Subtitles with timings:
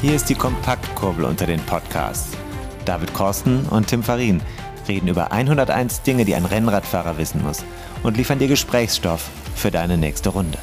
[0.00, 2.36] Hier ist die Kompaktkurbel unter den Podcasts.
[2.84, 4.40] David Korsten und Tim Farin
[4.86, 7.64] reden über 101 Dinge, die ein Rennradfahrer wissen muss
[8.04, 10.58] und liefern dir Gesprächsstoff für deine nächste Runde.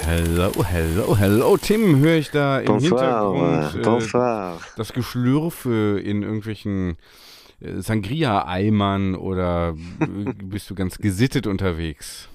[0.00, 1.56] Hello, hello, hello.
[1.56, 4.58] Tim, höre ich da im Bonsoir, Hintergrund bonsoir.
[4.76, 6.96] das Geschlürfe in irgendwelchen
[7.60, 12.28] äh, Sangria-Eimern oder äh, bist du ganz gesittet unterwegs?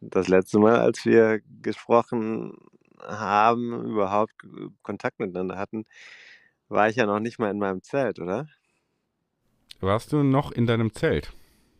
[0.00, 2.54] Das letzte Mal, als wir gesprochen
[3.06, 4.34] haben, überhaupt
[4.82, 5.84] Kontakt miteinander hatten,
[6.68, 8.46] war ich ja noch nicht mal in meinem Zelt, oder?
[9.80, 11.32] Warst du noch in deinem Zelt?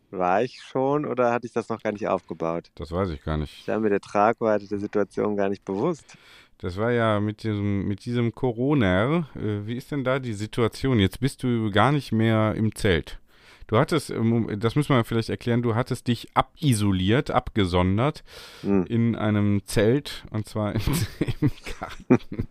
[0.09, 2.71] War ich schon oder hatte ich das noch gar nicht aufgebaut?
[2.75, 3.53] Das weiß ich gar nicht.
[3.59, 6.17] Ich war mir der Tragweite der Situation gar nicht bewusst.
[6.59, 9.27] Das war ja mit diesem, mit diesem Corona.
[9.35, 10.99] Äh, wie ist denn da die Situation?
[10.99, 13.19] Jetzt bist du gar nicht mehr im Zelt.
[13.67, 18.23] Du hattest, ähm, das müssen wir vielleicht erklären, du hattest dich abisoliert, abgesondert
[18.61, 18.85] Hm.
[18.85, 20.81] in einem Zelt und zwar in,
[21.41, 22.47] im Garten.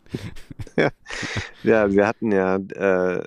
[1.62, 3.22] Ja, wir hatten ja äh,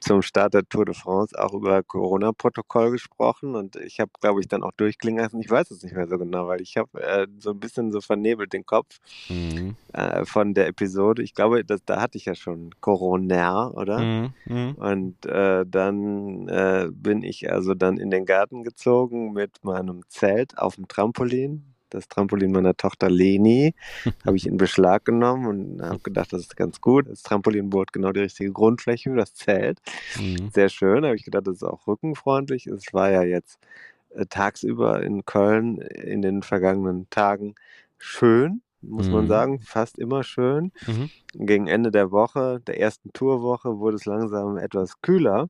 [0.00, 4.48] zum Start der Tour de France auch über Corona-Protokoll gesprochen und ich habe, glaube ich,
[4.48, 5.40] dann auch durchklingen lassen.
[5.40, 8.00] Ich weiß es nicht mehr so genau, weil ich habe äh, so ein bisschen so
[8.00, 9.74] vernebelt den Kopf Mhm.
[9.92, 11.22] äh, von der Episode.
[11.22, 13.98] Ich glaube, das, da hatte ich ja schon Corona, oder?
[13.98, 14.32] Mhm.
[14.46, 14.74] Mhm.
[14.76, 16.48] Und äh, dann
[16.84, 21.74] äh, bin ich also dann in den Garten gezogen mit meinem Zelt auf dem Trampolin.
[21.90, 23.74] Das Trampolin meiner Tochter Leni
[24.26, 27.08] habe ich in Beschlag genommen und habe gedacht, das ist ganz gut.
[27.08, 29.80] Das Trampolin bot genau die richtige Grundfläche für das Zelt.
[30.18, 30.50] Mhm.
[30.52, 31.04] Sehr schön.
[31.04, 32.66] Habe ich gedacht, das ist auch rückenfreundlich.
[32.66, 33.58] Es war ja jetzt
[34.10, 37.54] äh, tagsüber in Köln in den vergangenen Tagen
[37.98, 39.28] schön, muss man Mhm.
[39.28, 40.72] sagen, fast immer schön.
[40.86, 41.10] Mhm.
[41.34, 45.48] Gegen Ende der Woche, der ersten Tourwoche, wurde es langsam etwas kühler.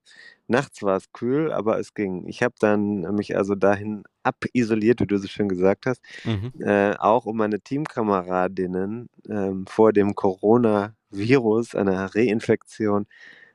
[0.48, 2.26] Nachts war es kühl, aber es ging.
[2.28, 6.52] Ich habe dann mich also dahin abisoliert, wie du so schön gesagt hast, Mhm.
[6.60, 13.06] äh, auch um meine Teamkameradinnen ähm, vor dem Coronavirus, einer Reinfektion,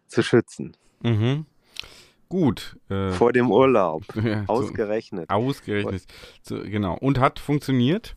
[0.08, 0.76] zu schützen.
[1.04, 1.46] Mhm.
[2.30, 2.78] Gut.
[2.90, 5.30] Äh, Vor dem Urlaub, ja, so, ausgerechnet.
[5.30, 6.04] ausgerechnet.
[6.44, 6.98] So, genau.
[6.98, 8.16] Und hat funktioniert?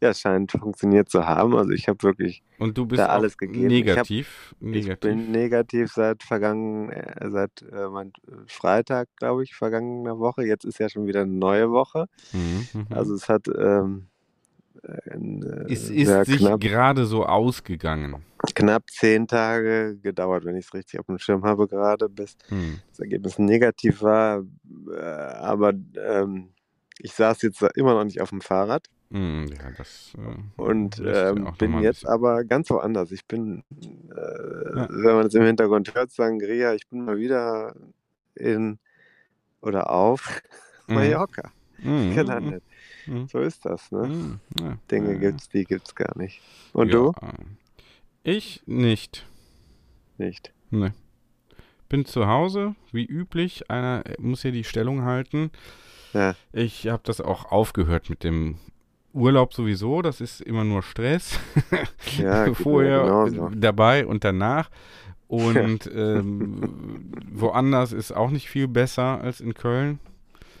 [0.00, 1.56] Ja, es scheint funktioniert zu haben.
[1.56, 3.70] Also ich habe wirklich Und du bist Da alles gegeben.
[3.70, 4.54] Ich hab- negativ.
[4.60, 4.98] Ich negativ.
[5.00, 8.12] bin negativ seit vergangen, äh, seit äh, mein,
[8.46, 10.44] Freitag, glaube ich, vergangener Woche.
[10.44, 12.06] Jetzt ist ja schon wieder eine neue Woche.
[12.32, 12.86] Mhm, mhm.
[12.90, 14.08] Also es hat ähm,
[14.82, 18.22] äh, äh, es ist sich gerade so ausgegangen.
[18.54, 22.80] knapp zehn Tage gedauert, wenn ich es richtig auf dem Schirm habe gerade, bis Hm.
[22.90, 24.44] das Ergebnis negativ war.
[24.94, 26.50] Äh, aber ähm,
[26.98, 30.12] ich saß jetzt immer noch nicht auf dem Fahrrad ja, das.
[30.18, 33.12] Äh, und ähm, bin jetzt bisschen- aber ganz woanders.
[33.12, 33.62] Ich bin,
[34.10, 34.88] äh, Ja.
[34.90, 37.74] wenn man es im Hintergrund hört, Sangria, ich bin mal wieder
[38.34, 38.78] in
[39.60, 40.42] oder auf
[40.88, 40.94] Mhm.
[40.94, 42.62] Mallorca Mhm, gelandet.
[43.06, 44.06] mhm, So ist das, ne?
[44.08, 46.40] mhm, ja, Dinge ja, gibt's, die gibt's gar nicht.
[46.72, 47.12] Und du?
[47.20, 47.42] äh,
[48.36, 49.26] Ich nicht.
[50.18, 50.52] Nicht.
[50.70, 50.94] Ne.
[51.88, 53.70] Bin zu Hause, wie üblich.
[53.70, 55.50] Einer muss hier die Stellung halten.
[56.12, 56.34] Ja.
[56.52, 58.58] Ich habe das auch aufgehört mit dem
[59.16, 60.02] Urlaub sowieso.
[60.02, 61.38] Das ist immer nur Stress.
[62.18, 64.70] Ja, Vorher, dabei und danach.
[65.26, 69.98] Und ähm, woanders ist auch nicht viel besser als in Köln.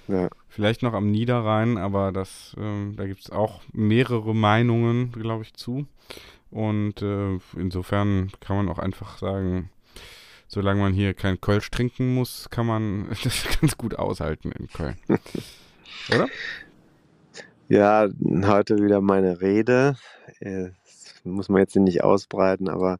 [0.08, 0.28] Ja.
[0.48, 5.54] Vielleicht noch am Niederrhein, aber das, ähm, da gibt es auch mehrere Meinungen, glaube ich,
[5.54, 5.86] zu.
[6.50, 9.70] Und äh, insofern kann man auch einfach sagen,
[10.48, 14.96] solange man hier kein Kölsch trinken muss, kann man das ganz gut aushalten in Köln.
[16.12, 16.28] Oder?
[17.68, 18.08] Ja,
[18.44, 19.96] heute wieder meine Rede.
[20.40, 22.98] Äh, Das muss man jetzt nicht ausbreiten, aber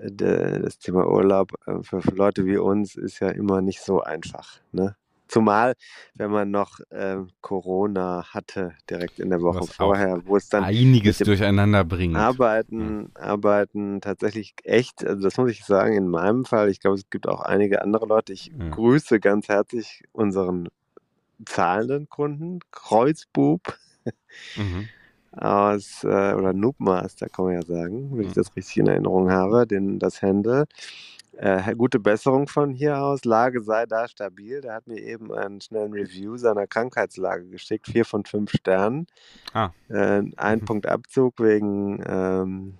[0.00, 4.60] äh, das Thema Urlaub äh, für Leute wie uns ist ja immer nicht so einfach.
[4.72, 4.96] Ne?
[5.28, 5.74] Zumal,
[6.14, 10.64] wenn man noch ähm, Corona hatte, direkt in der Woche Was vorher, wo es dann
[10.64, 12.14] Einiges durcheinander bringt.
[12.16, 17.10] Arbeiten, Arbeiten tatsächlich echt, also das muss ich sagen, in meinem Fall, ich glaube, es
[17.10, 18.32] gibt auch einige andere Leute.
[18.32, 18.70] Ich Ja.
[18.70, 20.68] grüße ganz herzlich unseren
[21.46, 23.78] zahlenden Kunden, Kreuzbub
[24.56, 24.88] Mhm.
[25.32, 28.34] aus, äh, oder Noobmaster kann man ja sagen, wenn ich Mhm.
[28.34, 30.66] das richtig in Erinnerung habe, den, das Handle.
[31.36, 33.24] Äh, gute Besserung von hier aus.
[33.24, 34.60] Lage sei da stabil.
[34.60, 37.88] Der hat mir eben einen schnellen Review seiner Krankheitslage geschickt.
[37.88, 39.06] Vier von fünf Sternen.
[39.52, 39.70] Ah.
[39.88, 40.64] Äh, ein Mhm.
[40.64, 42.74] Punkt Abzug wegen ähm,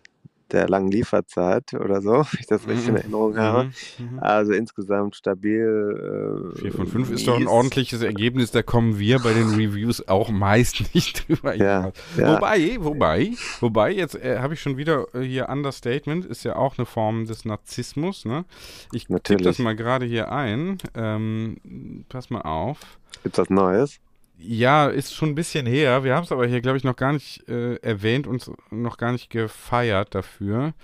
[0.54, 2.98] der langen Lieferzeit oder so, wenn ich das richtig in Mhm.
[3.00, 3.64] Erinnerung habe.
[3.98, 4.12] Mhm.
[4.12, 4.18] Mhm.
[4.20, 6.52] Also insgesamt stabil.
[6.54, 8.50] Äh, Vier von fünf ist doch ein ordentliches Ergebnis.
[8.52, 12.34] Da kommen wir bei den Reviews auch meist nicht drüber Ja, ja.
[12.36, 16.78] Wobei, wobei, wobei, jetzt äh, habe ich schon wieder äh, hier Understatement, ist ja auch
[16.78, 18.24] eine Form des Narzissmus.
[18.24, 18.44] Ne?
[18.92, 20.78] Ich tippe das mal gerade hier ein.
[20.94, 22.78] Ähm, pass mal auf.
[23.22, 23.98] Gibt's was Neues?
[24.38, 26.04] Ja, ist schon ein bisschen her.
[26.04, 29.12] Wir haben es aber hier, glaube ich, noch gar nicht äh, erwähnt und noch gar
[29.12, 30.74] nicht gefeiert dafür.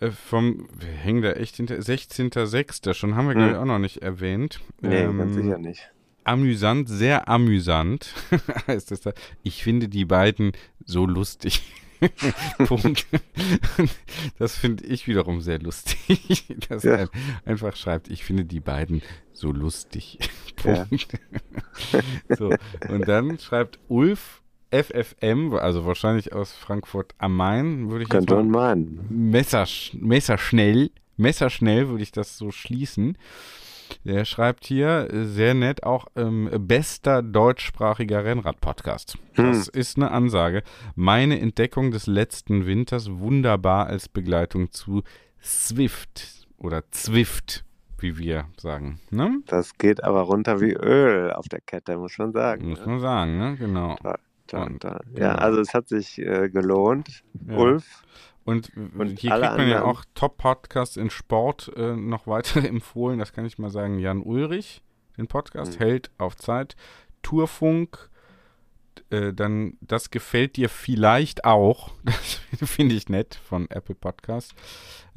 [0.00, 2.94] Äh, vom, wir hängen da echt hinter, 16.06.
[2.94, 3.60] schon haben wir, glaube ich, Hm.
[3.62, 4.60] auch noch nicht erwähnt.
[4.80, 5.90] Nee, Ähm, ganz sicher nicht.
[6.24, 8.14] Amüsant, sehr amüsant
[8.68, 9.12] heißt es da.
[9.42, 10.52] Ich finde die beiden
[10.84, 11.62] so lustig.
[12.66, 13.06] Punkt.
[14.38, 16.94] Das finde ich wiederum sehr lustig, dass Ja.
[16.96, 17.08] er
[17.44, 19.02] einfach schreibt, ich finde die beiden
[19.32, 20.18] so lustig.
[20.64, 20.84] Ja.
[20.84, 21.08] Punkt.
[22.38, 22.54] So,
[22.88, 28.08] und dann schreibt Ulf FFM, also wahrscheinlich aus Frankfurt am Main, würde ich
[28.48, 29.04] meinen.
[29.10, 33.18] Messersch messerschnell, messerschnell würde ich das so schließen.
[34.04, 39.18] Der schreibt hier sehr nett auch ähm, bester deutschsprachiger Rennrad-Podcast.
[39.36, 40.62] Das ist eine Ansage.
[40.94, 45.02] Meine Entdeckung des letzten Winters wunderbar als Begleitung zu
[45.42, 47.64] Swift oder Zwift,
[47.98, 49.00] wie wir sagen.
[49.10, 49.40] Ne?
[49.46, 52.68] Das geht aber runter wie Öl auf der Kette, muss man sagen.
[52.68, 52.86] Muss ne?
[52.86, 53.56] man sagen, ne?
[53.56, 53.96] Genau.
[53.96, 54.78] Toll, toll.
[54.78, 54.98] genau.
[55.16, 57.22] Ja, also es hat sich äh, gelohnt.
[57.48, 57.56] Ja.
[57.56, 58.04] Ulf,
[58.44, 63.18] Und, Und hier alle kriegt man ja auch Top-Podcasts in Sport äh, noch weitere empfohlen.
[63.18, 63.98] Das kann ich mal sagen.
[63.98, 64.82] Jan Ulrich,
[65.16, 65.84] den Podcast, Mhm.
[65.84, 66.74] hält auf Zeit.
[67.22, 68.10] Tourfunk,
[69.10, 71.92] äh, dann das gefällt dir vielleicht auch.
[72.60, 74.54] Das finde ich nett von Apple Podcast.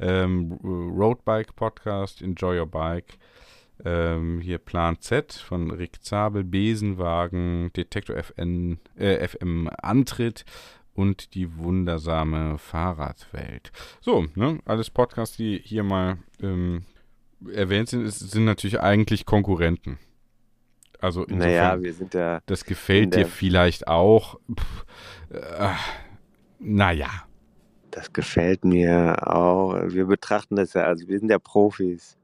[0.00, 3.18] Ähm, Roadbike Podcast, Enjoy Your Bike.
[3.84, 10.44] Ähm, hier Plan Z von Rick Zabel, Besenwagen, Detektor FN, äh, FM Antritt
[10.96, 13.72] und die wundersame Fahrradwelt.
[14.00, 16.84] So, ne, alles Podcasts, die hier mal ähm,
[17.52, 19.98] erwähnt sind, ist, sind natürlich eigentlich Konkurrenten.
[20.98, 24.40] Also insofern, naja, wir sind ja, das gefällt dir vielleicht auch.
[24.50, 24.86] Pff,
[25.30, 25.74] äh,
[26.58, 27.26] naja,
[27.90, 29.74] das gefällt mir auch.
[29.86, 32.18] Wir betrachten das ja, also wir sind ja Profis.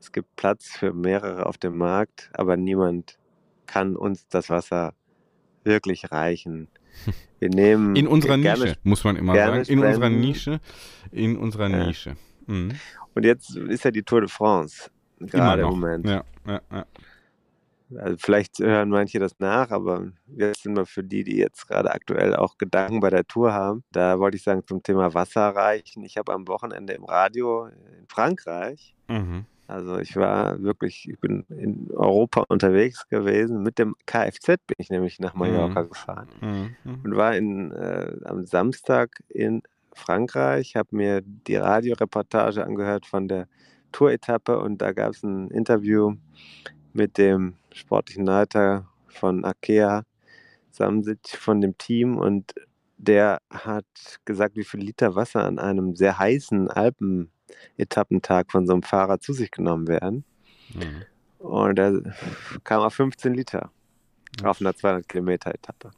[0.00, 3.18] Es gibt Platz für mehrere auf dem Markt, aber niemand
[3.66, 4.94] kann uns das Wasser
[5.62, 6.68] wirklich reichen.
[7.42, 9.64] Wir nehmen in unserer gerne Nische, muss man immer sagen.
[9.64, 10.08] In unserer.
[10.10, 10.60] Nische.
[11.10, 11.86] In unserer Ja.
[11.86, 12.16] Nische.
[12.46, 12.70] Mhm.
[13.14, 14.92] Und jetzt ist ja die Tour de France.
[15.18, 15.68] Gerade im.
[15.70, 16.06] Moment.
[16.08, 16.86] Ja, ja, ja.
[17.98, 21.90] Also vielleicht hören manche das nach, aber jetzt sind wir für die, die jetzt gerade
[21.90, 23.82] aktuell auch Gedanken bei der Tour haben.
[23.90, 26.04] Da wollte ich sagen zum Thema Wasser reichen.
[26.04, 29.46] Ich habe am Wochenende im Radio in Frankreich, Mhm.
[29.72, 33.62] Also ich war wirklich, ich bin in Europa unterwegs gewesen.
[33.62, 35.88] Mit dem Kfz bin ich nämlich nach Mallorca Mhm.
[35.88, 36.76] gefahren Mhm.
[36.84, 37.00] Mhm.
[37.04, 39.62] und war in, äh, am Samstag in
[39.94, 43.48] Frankreich, habe mir die Radioreportage angehört von der
[43.92, 46.14] Tour-Etappe und da gab es ein Interview
[46.92, 50.04] mit dem sportlichen Leiter von Akea,
[50.70, 52.54] Samsic von dem Team und
[52.96, 53.84] der hat
[54.24, 56.70] gesagt, wie viel Liter Wasser an einem sehr heißen
[57.78, 60.24] Alpen-Etappentag von so einem Fahrer zu sich genommen werden.
[60.74, 61.02] Mhm.
[61.38, 61.92] Und da
[62.64, 63.70] kam auf 15 Liter
[64.42, 65.90] auf einer 200 Kilometer Etappe.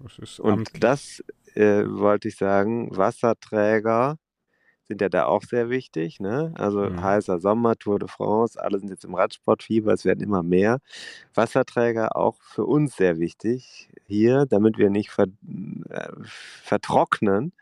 [0.00, 0.80] Das ist Und amtlich.
[0.80, 1.24] das
[1.54, 4.16] äh, wollte ich sagen, Wasserträger
[4.88, 6.18] sind ja da auch sehr wichtig.
[6.18, 6.52] Ne?
[6.56, 7.00] Also Mhm.
[7.02, 10.80] heißer Sommer, Tour de France, alle sind jetzt im Radsportfieber, es werden immer mehr.
[11.34, 15.26] Wasserträger auch für uns sehr wichtig hier, damit wir nicht ver
[15.90, 17.52] äh, vertrocknen.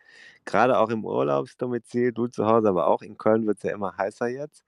[0.48, 3.96] Gerade auch im Urlaubsdomizil, du zu Hause, aber auch in Köln wird es ja immer
[3.96, 4.64] heißer jetzt.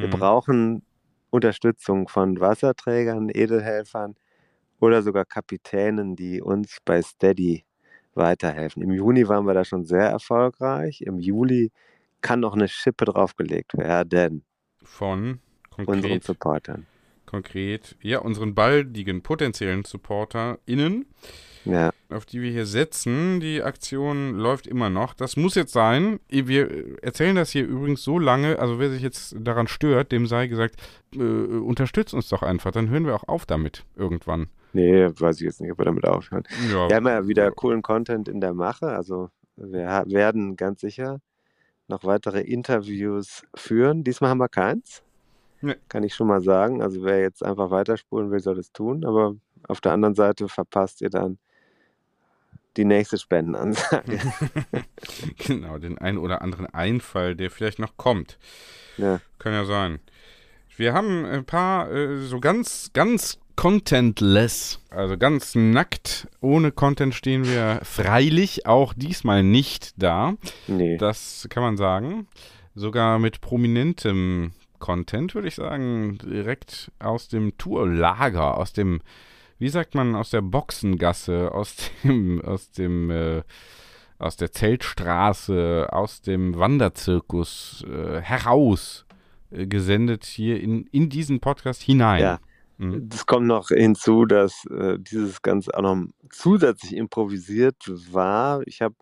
[0.00, 0.10] Wir Mhm.
[0.10, 0.84] brauchen
[1.30, 4.16] Unterstützung von Wasserträgern, Edelhelfern
[4.80, 7.64] oder sogar Kapitänen, die uns bei Steady
[8.14, 8.82] weiterhelfen.
[8.82, 11.02] Im Juni waren wir da schon sehr erfolgreich.
[11.02, 11.72] Im Juli
[12.22, 14.44] kann noch eine Schippe draufgelegt werden,
[14.82, 15.40] Von
[15.84, 16.86] unseren konkret, Supportern.
[17.28, 21.06] Konkret, ja, unseren baldigen potenziellen SupporterInnen,
[21.64, 23.40] Ja, auf die wir hier setzen.
[23.40, 25.12] Die Aktion läuft immer noch.
[25.14, 26.18] Das muss jetzt sein.
[26.28, 30.46] Wir erzählen das hier übrigens so lange, also wer sich jetzt daran stört, dem sei
[30.46, 30.76] gesagt,
[31.14, 34.48] äh, unterstützt uns doch einfach, dann hören wir auch auf damit irgendwann.
[34.72, 36.44] nee, weiß ich jetzt nicht, ob wir damit aufhören.
[36.72, 38.88] Ja, Wir haben ja wieder coolen Content in der Mache.
[38.88, 41.20] Also wir werden ganz sicher
[41.88, 44.04] noch weitere Interviews führen.
[44.04, 45.02] Diesmal haben wir keins.
[45.60, 45.76] Nee.
[45.88, 46.82] Kann ich schon mal sagen.
[46.82, 49.04] Also wer jetzt einfach weiterspulen will, soll es tun.
[49.04, 49.34] Aber
[49.66, 51.38] auf der anderen Seite verpasst ihr dann
[52.76, 54.18] die nächste Spendenansage.
[55.38, 58.38] genau, den einen oder anderen Einfall, der vielleicht noch kommt.
[58.96, 59.20] ja.
[59.38, 60.00] Kann ja sein.
[60.76, 67.44] Wir haben ein paar äh, so ganz, ganz contentless, also ganz nackt, ohne Content stehen
[67.44, 70.34] wir freilich auch diesmal nicht da.
[70.68, 70.96] Nee.
[70.96, 72.28] Das kann man sagen.
[72.76, 79.00] Sogar mit prominentem Content, würde ich sagen, direkt aus dem Tourlager, aus dem,
[79.58, 83.42] wie sagt man, aus der Boxengasse, aus dem, aus dem, äh,
[84.18, 89.06] aus der Zeltstraße, aus dem Wanderzirkus äh, heraus
[89.50, 92.22] äh, gesendet hier in, in diesen Podcast hinein.
[92.22, 92.38] Ja.
[92.78, 93.08] Mhm.
[93.12, 97.76] Es kommt noch hinzu, dass äh, dieses Ganze auch noch zusätzlich improvisiert
[98.12, 98.62] war.
[98.66, 98.94] Ich habe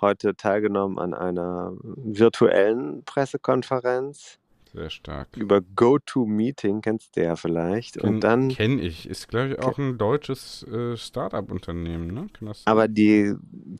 [0.00, 4.38] heute teilgenommen an einer virtuellen Pressekonferenz
[4.74, 5.28] Sehr stark.
[5.36, 7.98] über GoToMeeting, kennst du ja vielleicht.
[7.98, 9.08] Kenn, Und dann, Kenne ich.
[9.08, 12.26] Ist, glaube ich, auch ein deutsches äh, Startup-Unternehmen, ne?
[12.64, 13.34] Aber die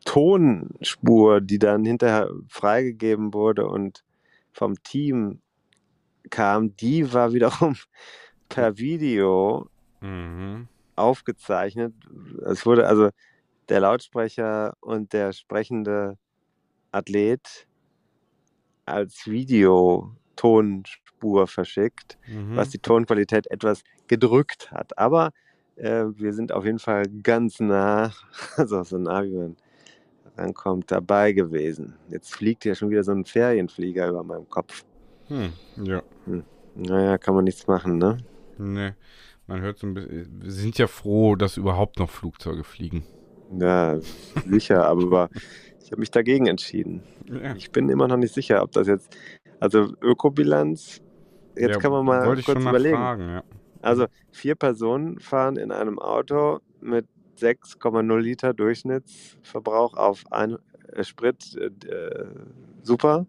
[0.04, 4.04] Tonspur, die dann hinterher freigegeben wurde und
[4.52, 5.40] vom Team
[6.30, 7.74] kam, die war wiederum
[8.48, 9.68] per Video
[10.00, 10.68] Mhm.
[10.96, 11.94] aufgezeichnet.
[12.44, 13.08] Es wurde also
[13.68, 16.18] der Lautsprecher und der sprechende
[16.92, 17.66] Athlet
[18.84, 19.26] als
[20.34, 22.56] Videotonspur verschickt, Mhm.
[22.56, 24.96] was die Tonqualität etwas gedrückt hat.
[24.98, 25.30] Aber
[25.76, 28.12] äh, wir sind auf jeden Fall ganz nah,
[28.56, 29.56] also so nah wie man
[30.36, 31.94] rankommt, dabei gewesen.
[32.08, 34.84] Jetzt fliegt hier schon wieder so ein Ferienflieger über meinem Kopf.
[35.28, 35.52] Hm.
[35.82, 36.02] Ja.
[36.74, 38.18] Naja, kann man nichts machen, ne?
[38.58, 38.96] Ne.
[39.46, 40.42] Man hört so ein bisschen.
[40.42, 43.04] Wir sind ja froh, dass überhaupt noch Flugzeuge fliegen.
[43.58, 43.98] Ja,
[44.48, 45.28] sicher, aber
[45.82, 47.02] ich habe mich dagegen entschieden.
[47.26, 47.54] Ja.
[47.54, 49.16] Ich bin immer noch nicht sicher, ob das jetzt,
[49.60, 50.98] also Ökobilanz,
[51.56, 52.96] jetzt ja, kann man mal kurz überlegen.
[52.96, 53.42] Fragen, ja.
[53.82, 57.06] Also vier Personen fahren in einem Auto mit
[57.38, 60.56] 6,0 Liter Durchschnittsverbrauch auf ein
[60.92, 61.70] äh, Sprit, äh,
[62.82, 63.26] super,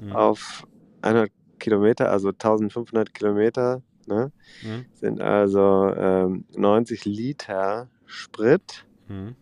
[0.00, 0.12] Mhm.
[0.12, 0.66] auf
[1.02, 4.32] 100 Kilometer, also 1500 Kilometer, ne,
[4.62, 4.86] Mhm.
[4.94, 9.36] sind also ähm, 90 Liter Sprit Mhm.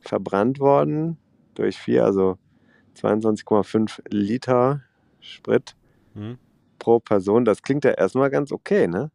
[0.00, 1.18] verbrannt worden
[1.54, 2.38] durch vier, also
[2.94, 4.82] 22,5 Liter
[5.28, 5.74] Sprit
[6.14, 6.38] Mhm.
[6.78, 7.44] pro Person.
[7.44, 9.10] Das klingt ja erstmal ganz okay, ne?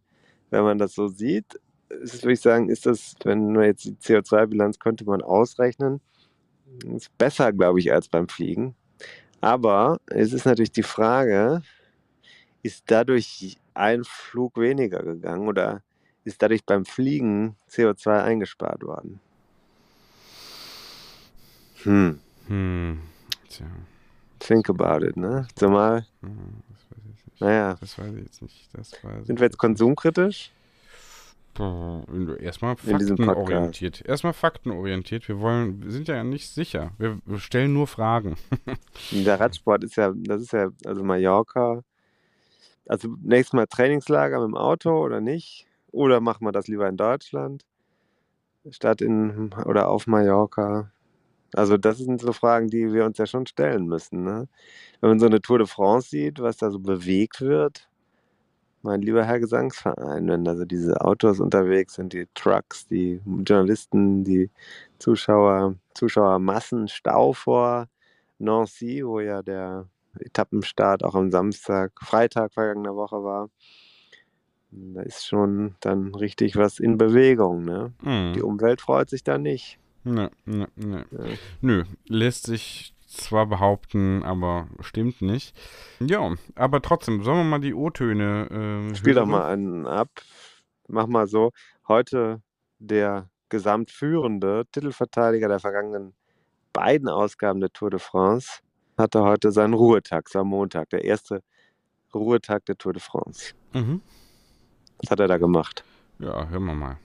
[0.50, 3.96] Wenn man das so sieht, ist würde ich sagen, ist das, wenn man jetzt die
[3.96, 6.02] CO2-Bilanz könnte man ausrechnen,
[6.96, 8.76] ist besser, glaube ich, als beim Fliegen.
[9.42, 11.62] Aber es ist natürlich die Frage,
[12.62, 15.82] ist dadurch ein Flug weniger gegangen oder
[16.24, 19.20] ist dadurch beim Fliegen CO2 eingespart worden?
[21.84, 23.00] Hm, Hm.
[23.50, 23.66] Tja.
[24.46, 25.48] Think about it, ne?
[25.56, 27.42] Zumal, hm, Das weiß ich nicht.
[27.42, 28.70] naja, Das weiß ich jetzt nicht.
[28.78, 28.90] Weiß
[29.26, 30.52] sind ich wir jetzt konsumkritisch?
[32.40, 34.02] Erstmal faktenorientiert.
[34.02, 35.28] Erstmal faktenorientiert.
[35.28, 36.92] Wir wollen, wir sind ja nicht sicher.
[36.98, 38.36] Wir stellen nur Fragen.
[39.12, 41.84] Der Radsport ist ja, das ist ja, also Mallorca.
[42.88, 45.68] Also nächstes Mal Trainingslager mit dem Auto oder nicht?
[45.92, 47.64] Oder machen wir das lieber in Deutschland
[48.72, 50.90] statt in oder auf Mallorca?
[51.54, 54.24] Also das sind so Fragen, die wir uns ja schon stellen müssen.
[54.24, 54.48] Ne?
[55.02, 57.90] Wenn man so eine Tour de France sieht, was da so bewegt wird,
[58.84, 64.50] mein lieber Herr Gesangsverein, wenn also diese Autos unterwegs sind, die Trucks, die Journalisten, die
[65.00, 67.88] Zuschauer, Zuschauermassen, Stau vor
[68.40, 69.88] Nancy, wo ja der
[70.20, 73.50] Etappenstart auch am Samstag, Freitag vergangener Woche war.
[74.72, 77.64] Da ist schon dann richtig was in Bewegung.
[77.64, 77.94] Ne?
[78.02, 78.34] Hm.
[78.34, 79.80] Die Umwelt freut sich da nicht.
[80.04, 81.06] Ne, ne, ne.
[81.12, 81.20] Ja.
[81.62, 85.56] Nö, lässt sich zwar behaupten, aber stimmt nicht.
[86.00, 89.30] Ja, aber trotzdem, sollen wir mal die O-Töne äh, Spiel doch hören?
[89.30, 90.10] mal einen ab.
[90.88, 91.52] Mach mal so.
[91.88, 92.42] Heute
[92.80, 96.14] der gesamtführende Titelverteidiger der vergangenen
[96.74, 98.60] beiden Ausgaben der Tour de France
[98.98, 101.42] hatte heute seinen Ruhetag, es war Montag, der erste
[102.14, 103.54] Ruhetag der Tour de France.
[103.74, 104.02] Mhm.
[105.02, 105.84] Was hat er da gemacht?
[106.20, 106.98] Ja, hören wir mal.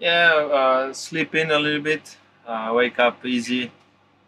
[0.00, 3.70] Yeah, uh, sleep in a little bit, uh, wake up easy,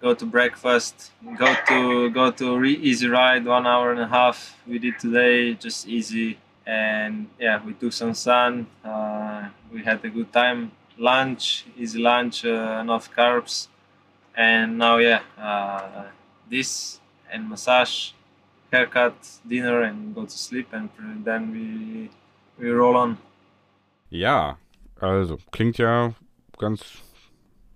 [0.00, 4.56] go to breakfast, go to go to re- easy ride, one hour and a half.
[4.66, 8.66] We did today, just easy, and yeah, we took some sun.
[8.84, 10.72] Uh, we had a good time.
[10.98, 13.68] Lunch, easy lunch, uh, enough carbs,
[14.36, 16.04] and now yeah, uh,
[16.48, 17.00] this
[17.32, 18.12] and massage,
[18.70, 19.14] haircut,
[19.48, 20.88] dinner, and go to sleep, and
[21.24, 22.10] then we
[22.58, 23.18] we roll on.
[24.10, 24.58] Ja,
[25.00, 26.14] also, klingt ja
[26.58, 27.02] ganz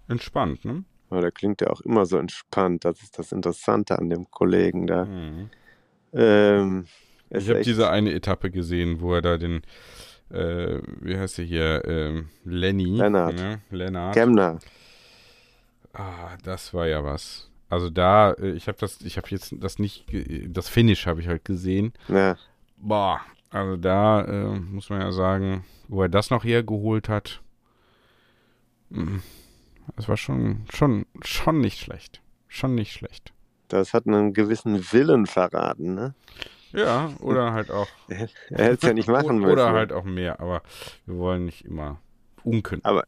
[0.08, 0.84] entspannt, ne?
[1.10, 2.84] Ja, der klingt ja auch immer so entspannt.
[2.84, 5.04] Das ist das Interessante an dem Kollegen da.
[5.06, 5.50] Mhm.
[6.12, 6.86] Ähm,
[7.30, 9.62] Ich habe diese eine Etappe gesehen, wo er da den,
[10.30, 13.36] äh, wie heißt er hier, ähm, Lenny, Lennart.
[13.36, 13.60] Ne?
[13.70, 14.14] Lennart.
[14.14, 14.58] Kemner.
[15.94, 17.50] Ah, das war ja was.
[17.70, 20.06] Also da, äh, ich habe das, ich habe jetzt das nicht,
[20.48, 21.92] das Finish habe ich halt gesehen.
[22.08, 22.36] Ja,
[22.80, 27.42] Boah, also da äh, muss man ja sagen, wo er das noch hergeholt hat,
[28.90, 29.16] mm,
[29.96, 32.20] das war schon, schon, schon nicht schlecht.
[32.48, 33.32] Schon nicht schlecht.
[33.68, 35.94] das hat einen gewissen Willen verraten.
[35.94, 36.14] Ne?
[36.72, 37.88] Ja, oder halt auch.
[38.08, 38.18] Er
[38.64, 39.50] hätte es ja nicht machen müssen.
[39.52, 40.62] Oder halt auch mehr, aber
[41.06, 42.00] wir wollen nicht immer
[42.44, 42.86] unkündig.
[42.86, 43.04] Aber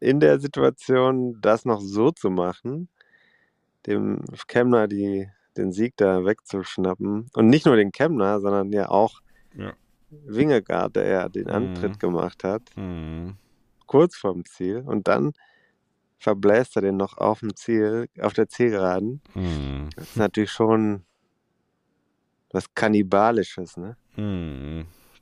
[0.00, 2.88] in der Situation, das noch so zu machen,
[3.86, 9.20] dem Kemner die, den Sieg da wegzuschnappen und nicht nur den Kemner, sondern ja auch
[9.56, 9.72] Ja.
[10.10, 11.50] Wingegaard, der ja den Mhm.
[11.50, 13.36] Antritt gemacht hat, Hm.
[13.86, 15.32] kurz vorm Ziel und dann
[16.24, 19.20] verbläst er den noch auf dem Ziel, auf der Zielgeraden.
[19.34, 19.90] Mhm.
[19.94, 21.04] Das ist natürlich schon
[22.50, 23.96] was Kannibalisches, ne?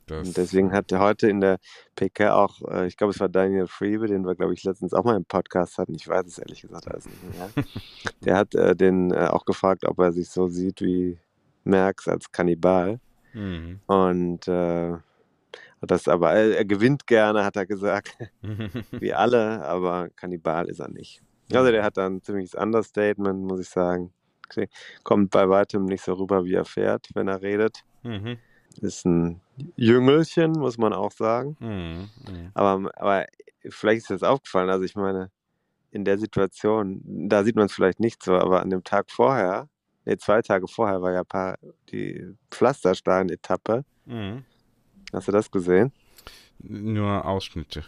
[0.07, 1.59] Das, Und deswegen hat er heute in der
[1.95, 5.03] PK auch, äh, ich glaube, es war Daniel Freebe, den wir, glaube ich, letztens auch
[5.03, 5.95] mal im Podcast hatten.
[5.95, 7.49] Ich weiß es ehrlich gesagt alles nicht mehr.
[8.25, 11.17] Der hat äh, den äh, auch gefragt, ob er sich so sieht wie
[11.63, 12.99] Merckx als Kannibal.
[13.33, 13.79] Mhm.
[13.87, 14.47] Und
[15.83, 18.17] äh, das aber, er, er gewinnt gerne, hat er gesagt,
[18.91, 21.21] wie alle, aber Kannibal ist er nicht.
[21.51, 24.11] Also der hat da ein ziemliches Understatement, muss ich sagen.
[25.03, 27.83] Kommt bei weitem nicht so rüber, wie er fährt, wenn er redet.
[28.03, 28.37] Mhm.
[28.81, 29.41] Ist ein
[29.75, 31.57] Jüngelchen, muss man auch sagen.
[31.59, 32.09] Mhm.
[32.27, 32.51] Mhm.
[32.53, 33.25] Aber, aber
[33.69, 34.69] vielleicht ist das aufgefallen.
[34.69, 35.31] Also ich meine,
[35.91, 39.69] in der Situation, da sieht man es vielleicht nicht so, aber an dem Tag vorher,
[40.05, 41.57] nee, zwei Tage vorher war ja paar,
[41.91, 43.85] die Pflasterstein-Etappe.
[44.05, 44.43] Mhm.
[45.13, 45.91] Hast du das gesehen?
[46.59, 47.85] Nur Ausschnitte.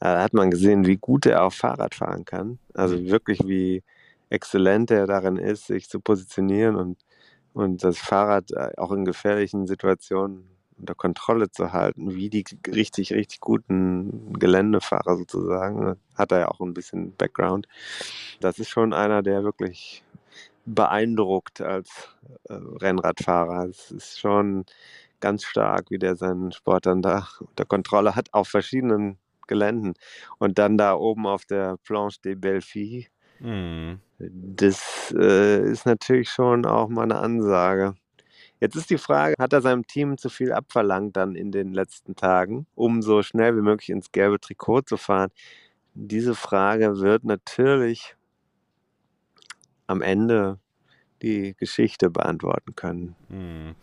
[0.00, 2.58] Da hat man gesehen, wie gut er auch Fahrrad fahren kann.
[2.74, 3.06] Also Mhm.
[3.10, 3.82] wirklich, wie
[4.30, 6.98] exzellent er darin ist, sich zu positionieren und,
[7.52, 10.48] und das Fahrrad äh, auch in gefährlichen Situationen
[10.78, 15.96] unter Kontrolle zu halten, wie die richtig, richtig guten Geländefahrer sozusagen.
[16.16, 17.68] Hat er ja auch ein bisschen Background.
[18.40, 20.02] Das ist schon einer, der wirklich
[20.64, 22.16] beeindruckt als
[22.48, 23.66] äh, Rennradfahrer.
[23.68, 24.64] Es ist schon
[25.22, 29.94] ganz stark, wie der seinen Sport dann da unter Kontrolle hat, auf verschiedenen Geländen.
[30.38, 33.08] Und dann da oben auf der Planche des Belfis,
[33.40, 34.00] Mhm.
[34.18, 37.94] das äh, ist natürlich schon auch mal eine Ansage.
[38.60, 42.16] Jetzt ist die Frage, hat er seinem Team zu viel abverlangt dann in den letzten
[42.16, 45.30] Tagen, um so schnell wie möglich ins gelbe Trikot zu fahren?
[45.94, 48.16] Diese Frage wird natürlich
[49.86, 50.58] am Ende
[51.22, 53.14] die Geschichte beantworten können.
[53.28, 53.74] Mhm.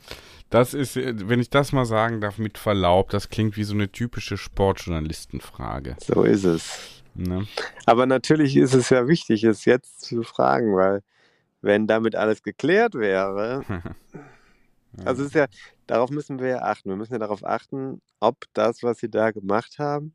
[0.49, 3.73] Das ist, äh, wenn ich das mal sagen darf, mit Verlaub, das klingt wie so
[3.73, 5.95] eine typische Sportjournalistenfrage.
[5.99, 7.03] So ist es.
[7.15, 7.47] Ne?
[7.85, 11.01] Aber natürlich ist es ja wichtig, es jetzt zu fragen, weil
[11.61, 13.63] wenn damit alles geklärt wäre,
[15.05, 15.47] also es ist ja,
[15.87, 16.89] darauf müssen wir ja achten.
[16.89, 20.13] Wir müssen ja darauf achten, ob das, was sie da gemacht haben,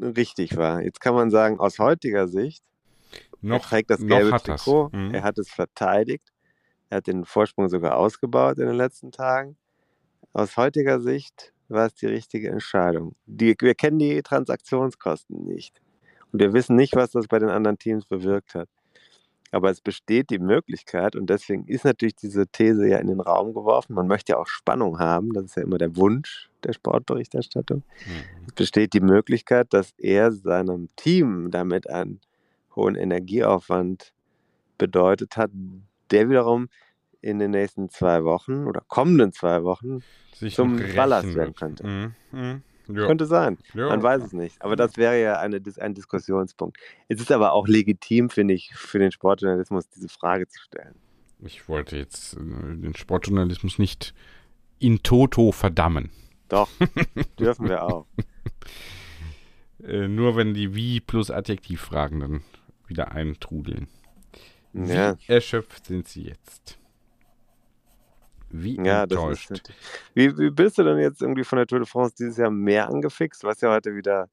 [0.00, 0.82] richtig war.
[0.82, 2.62] Jetzt kann man sagen, aus heutiger Sicht,
[3.42, 4.36] er noch, trägt das gelbe.
[4.38, 5.14] Trikot, Mhm.
[5.14, 6.32] er hat es verteidigt,
[6.90, 9.56] er hat den Vorsprung sogar ausgebaut in den letzten Tagen.
[10.32, 13.16] Aus heutiger Sicht war es die richtige Entscheidung.
[13.26, 15.80] Die, wir kennen die Transaktionskosten nicht.
[16.32, 18.68] Und wir wissen nicht, was das bei den anderen Teams bewirkt hat.
[19.52, 23.54] Aber es besteht die Möglichkeit, und deswegen ist natürlich diese These ja in den Raum
[23.54, 23.94] geworfen.
[23.94, 27.78] Man möchte ja auch Spannung haben, das ist ja immer der Wunsch der Sportberichterstattung.
[28.06, 28.46] Mhm.
[28.48, 32.20] Es besteht die Möglichkeit, dass er seinem Team damit einen
[32.76, 34.12] hohen Energieaufwand
[34.78, 35.50] bedeutet hat,
[36.10, 36.68] der wiederum
[37.20, 41.86] in den nächsten zwei Wochen oder kommenden zwei Wochen Sich zum Ballast werden könnte.
[41.86, 42.14] Mhm.
[42.32, 42.62] Mhm.
[42.88, 43.06] Ja.
[43.06, 43.58] könnte sein.
[43.74, 43.88] Ja.
[43.88, 44.62] Man weiß es nicht.
[44.62, 46.78] Aber das wäre ja eine, ein Diskussionspunkt.
[47.08, 50.94] Es ist aber auch legitim, finde ich, für den Sportjournalismus diese Frage zu stellen.
[51.40, 54.14] Ich wollte jetzt äh, den Sportjournalismus nicht
[54.78, 56.10] in toto verdammen.
[56.48, 56.70] Doch,
[57.40, 58.06] dürfen wir auch.
[59.82, 62.42] Äh, nur wenn die Wie plus Adjektivfragen dann
[62.88, 63.88] wieder eintrudeln.
[64.72, 66.78] Wie Ja, erschöpft sind sie jetzt?
[68.50, 69.72] Wie ja das ist enttäuscht.
[70.14, 72.88] wie, wie bist du denn jetzt irgendwie von der Tour de France dieses Jahr mehr
[72.88, 73.42] angefixt?
[73.42, 74.28] Du hast ja heute wieder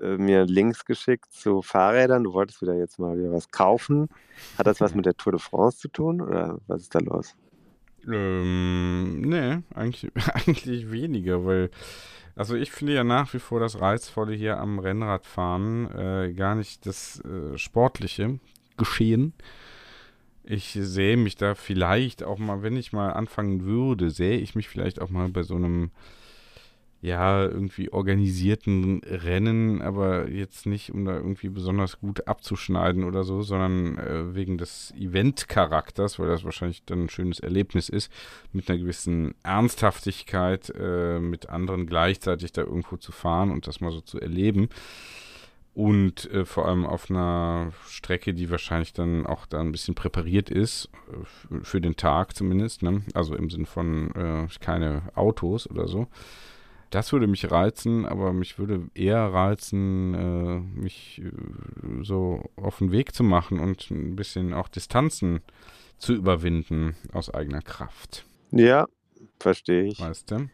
[0.00, 2.24] äh, mir Links geschickt zu Fahrrädern.
[2.24, 4.08] Du wolltest wieder jetzt mal wieder was kaufen.
[4.56, 7.34] Hat das was mit der Tour de France zu tun oder was ist da los?
[8.06, 11.70] Ähm, nee, eigentlich, eigentlich weniger, weil,
[12.36, 16.86] also ich finde ja nach wie vor das Reizvolle hier am Rennradfahren äh, gar nicht
[16.86, 18.38] das äh, sportliche
[18.76, 19.34] Geschehen.
[20.44, 24.68] Ich sehe mich da vielleicht auch mal, wenn ich mal anfangen würde, sehe ich mich
[24.68, 25.90] vielleicht auch mal bei so einem,
[27.02, 33.40] ja, irgendwie organisierten Rennen, aber jetzt nicht, um da irgendwie besonders gut abzuschneiden oder so,
[33.40, 38.12] sondern äh, wegen des Event-Charakters, weil das wahrscheinlich dann ein schönes Erlebnis ist,
[38.52, 43.92] mit einer gewissen Ernsthaftigkeit äh, mit anderen gleichzeitig da irgendwo zu fahren und das mal
[43.92, 44.68] so zu erleben.
[45.72, 50.50] Und äh, vor allem auf einer Strecke, die wahrscheinlich dann auch da ein bisschen präpariert
[50.50, 53.02] ist, äh, für den Tag zumindest, ne?
[53.14, 56.08] also im Sinn von äh, keine Autos oder so.
[56.90, 62.90] Das würde mich reizen, aber mich würde eher reizen, äh, mich äh, so auf den
[62.90, 65.40] Weg zu machen und ein bisschen auch Distanzen
[65.98, 68.26] zu überwinden aus eigener Kraft.
[68.50, 68.88] Ja,
[69.38, 70.00] verstehe ich.
[70.00, 70.48] Weißt du?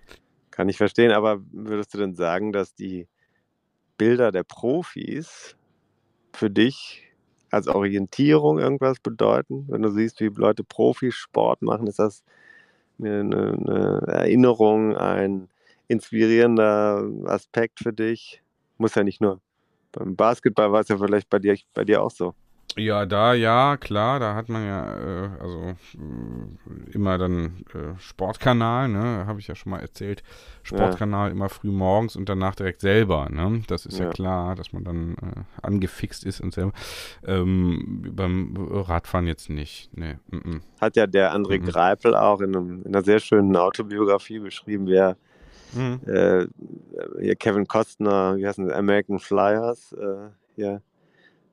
[0.51, 3.09] Kann ich verstehen, aber würdest du denn sagen, dass die
[3.96, 5.57] Bilder der Profis
[6.33, 7.03] für dich
[7.51, 9.64] als Orientierung irgendwas bedeuten?
[9.68, 12.25] Wenn du siehst, wie Leute Profisport machen, ist das
[12.99, 15.49] eine, eine, eine Erinnerung, ein
[15.88, 18.42] inspirierender Aspekt für dich?
[18.79, 19.40] Muss ja nicht nur
[19.92, 22.35] Beim Basketball war es ja vielleicht bei dir, bei dir auch so.
[22.79, 25.61] Ja, da, ja, klar, da hat man ja, äh, also
[25.94, 30.22] äh, immer dann äh, Sportkanal, ne, habe ich ja schon mal erzählt.
[30.62, 31.33] Sportkanal ja.
[31.33, 33.62] immer früh morgens und danach direkt selber, ne?
[33.66, 36.72] Das ist ja, ja klar, dass man dann äh, angefixt ist und selber.
[37.27, 40.20] Ähm, beim Radfahren jetzt nicht, ne.
[40.31, 40.61] Mm -mm.
[40.79, 44.87] Hat ja der André mm Greipel auch in, einem, in, einer sehr schönen Autobiografie beschrieben,
[44.87, 45.16] wer
[45.72, 46.00] mhm.
[46.07, 46.46] äh,
[47.20, 50.83] hier Kevin Costner, wie heißen sie, American Flyers, äh, hier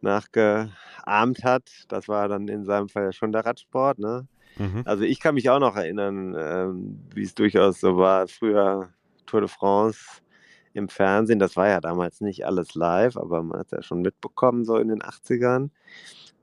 [0.02, 1.64] nachgeahmt hat.
[1.88, 4.00] Das war dann in seinem Fall ja schon der Radsport.
[4.00, 4.28] Ne?
[4.58, 4.84] Mhm.
[4.86, 8.28] Also ich kann mich auch noch erinnern, ähm, wie es durchaus so war.
[8.28, 8.90] Früher
[9.26, 10.00] Tour de France
[10.74, 14.02] im Fernsehen, das war ja damals nicht alles live, aber man hat es ja schon
[14.02, 15.70] mitbekommen, so in den 80ern.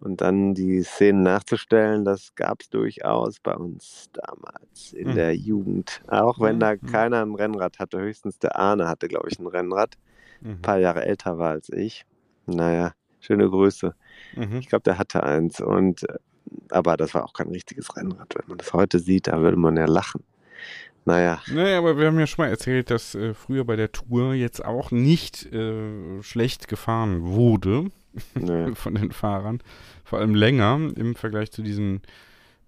[0.00, 5.14] Und dann die Szenen nachzustellen, das gab es durchaus bei uns damals in mhm.
[5.14, 6.02] der Jugend.
[6.08, 6.86] Auch wenn da mhm.
[6.86, 9.96] keiner ein Rennrad hatte, höchstens der Arne hatte, glaube ich, ein Rennrad.
[10.40, 10.50] Mhm.
[10.50, 12.06] Ein paar Jahre älter war als ich.
[12.46, 13.94] Naja, Schöne Grüße.
[14.34, 14.56] Mhm.
[14.56, 15.60] Ich glaube, der hatte eins.
[15.60, 16.16] Und äh,
[16.70, 18.34] aber das war auch kein richtiges Rennrad.
[18.34, 20.24] Wenn man das heute sieht, da würde man ja lachen.
[21.04, 21.40] Naja.
[21.52, 24.64] Naja, aber wir haben ja schon mal erzählt, dass äh, früher bei der Tour jetzt
[24.64, 27.90] auch nicht äh, schlecht gefahren wurde
[28.34, 28.74] nee.
[28.74, 29.62] von den Fahrern.
[30.04, 32.02] Vor allem länger im Vergleich zu diesen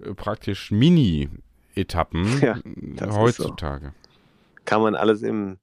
[0.02, 2.58] äh, praktisch Mini-Etappen ja,
[3.14, 3.86] heutzutage.
[3.86, 4.10] So.
[4.64, 5.58] Kann man alles im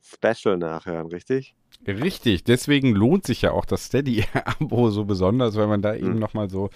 [0.00, 1.54] Special nachhören, richtig?
[1.86, 6.18] Richtig, deswegen lohnt sich ja auch das Steady-Abo so besonders, weil man da eben mhm.
[6.18, 6.70] nochmal so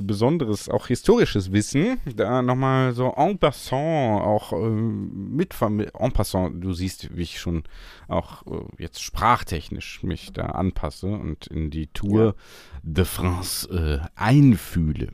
[0.00, 6.72] besonderes, auch historisches Wissen, da nochmal so en passant auch äh, mit, en passant, du
[6.72, 7.64] siehst, wie ich schon
[8.08, 12.34] auch äh, jetzt sprachtechnisch mich da anpasse und in die Tour ja.
[12.82, 15.12] de France äh, einfühle.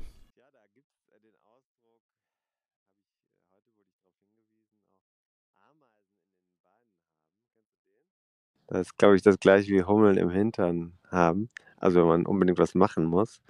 [8.68, 11.48] Das ist, glaube ich, das gleiche wie Hummeln im Hintern haben.
[11.80, 13.40] Also wenn man unbedingt was machen muss.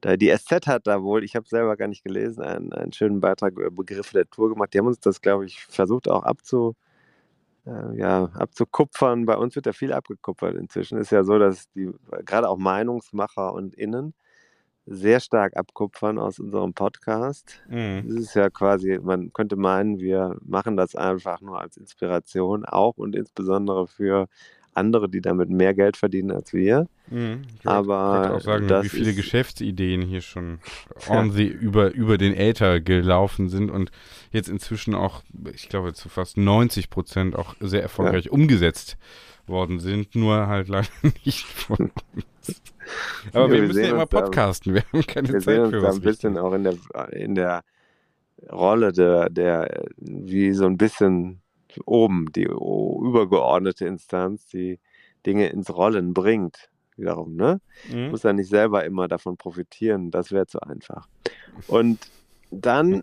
[0.00, 3.20] Da die SZ hat da wohl, ich habe selber gar nicht gelesen, einen, einen schönen
[3.20, 4.74] Beitrag über Begriffe der Tour gemacht.
[4.74, 6.74] Die haben uns das, glaube ich, versucht auch abzu,
[7.66, 9.26] äh, ja, abzukupfern.
[9.26, 10.98] Bei uns wird ja viel abgekupfert inzwischen.
[10.98, 11.90] Ist ja so, dass die
[12.24, 14.14] gerade auch Meinungsmacher und Innen
[14.86, 17.60] sehr stark abkupfern aus unserem Podcast.
[17.68, 18.04] Mhm.
[18.06, 22.96] Das ist ja quasi, man könnte meinen, wir machen das einfach nur als Inspiration, auch
[22.96, 24.28] und insbesondere für
[24.76, 26.88] andere, die damit mehr Geld verdienen als wir.
[27.08, 27.42] Mhm.
[27.58, 30.58] Ich Aber auch sagen, wie viele Geschäftsideen hier schon
[31.08, 33.90] on the, über, über den Äther gelaufen sind und
[34.30, 38.32] jetzt inzwischen auch, ich glaube, zu fast 90 Prozent auch sehr erfolgreich ja.
[38.32, 38.96] umgesetzt
[39.46, 40.88] worden sind, nur halt leider
[41.24, 42.62] nicht von uns.
[43.32, 45.82] Aber ja, wir, wir müssen ja immer podcasten, wir haben keine wir Zeit sehen uns
[45.82, 46.74] da ein bisschen auch in der,
[47.12, 47.62] in der
[48.50, 51.40] Rolle der, der, wie so ein bisschen
[51.84, 54.78] oben, die übergeordnete Instanz, die
[55.24, 56.70] Dinge ins Rollen bringt.
[56.96, 57.60] Wiederum, ne?
[57.92, 58.10] Mhm.
[58.10, 61.08] Muss ja nicht selber immer davon profitieren, das wäre zu einfach.
[61.66, 61.98] Und
[62.50, 63.02] dann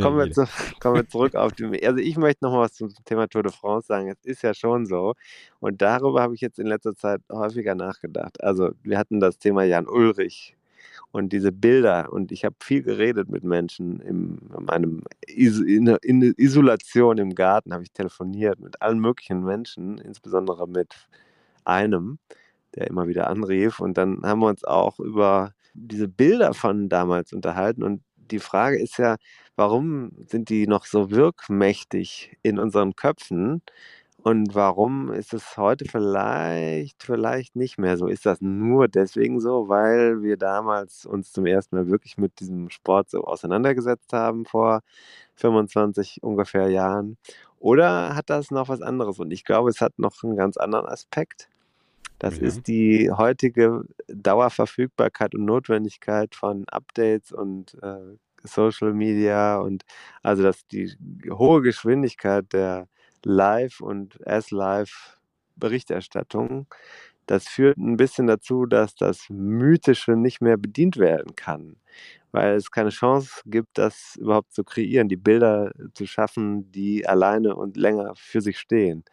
[0.00, 0.46] kommen, wir zu,
[0.80, 1.86] kommen wir zurück auf die.
[1.86, 4.08] Also ich möchte noch mal was zum Thema Tour de France sagen.
[4.08, 5.14] Es ist ja schon so.
[5.60, 8.42] Und darüber habe ich jetzt in letzter Zeit häufiger nachgedacht.
[8.42, 10.56] Also wir hatten das Thema Jan Ulrich
[11.10, 12.12] und diese Bilder.
[12.12, 17.92] Und ich habe viel geredet mit Menschen in meinem in Isolation im Garten, habe ich
[17.92, 20.94] telefoniert mit allen möglichen Menschen, insbesondere mit
[21.64, 22.18] einem,
[22.74, 23.80] der immer wieder anrief.
[23.80, 27.82] Und dann haben wir uns auch über diese Bilder von damals unterhalten.
[27.82, 29.16] Und die Frage ist ja,
[29.56, 33.62] warum sind die noch so wirkmächtig in unseren Köpfen?
[34.24, 38.06] Und warum ist es heute vielleicht, vielleicht nicht mehr so?
[38.06, 42.70] Ist das nur deswegen so, weil wir damals uns zum ersten Mal wirklich mit diesem
[42.70, 44.82] Sport so auseinandergesetzt haben vor
[45.34, 47.16] 25 ungefähr Jahren?
[47.58, 49.18] Oder hat das noch was anderes?
[49.18, 51.48] Und ich glaube, es hat noch einen ganz anderen Aspekt.
[52.20, 52.44] Das ja.
[52.44, 59.82] ist die heutige Dauerverfügbarkeit und Notwendigkeit von Updates und äh, Social Media und
[60.22, 60.92] also dass die
[61.28, 62.88] hohe Geschwindigkeit der
[63.26, 66.66] Live- und S-Live-Berichterstattung,
[67.26, 71.76] das führt ein bisschen dazu, dass das Mythische nicht mehr bedient werden kann,
[72.32, 77.54] weil es keine Chance gibt, das überhaupt zu kreieren, die Bilder zu schaffen, die alleine
[77.56, 79.04] und länger für sich stehen.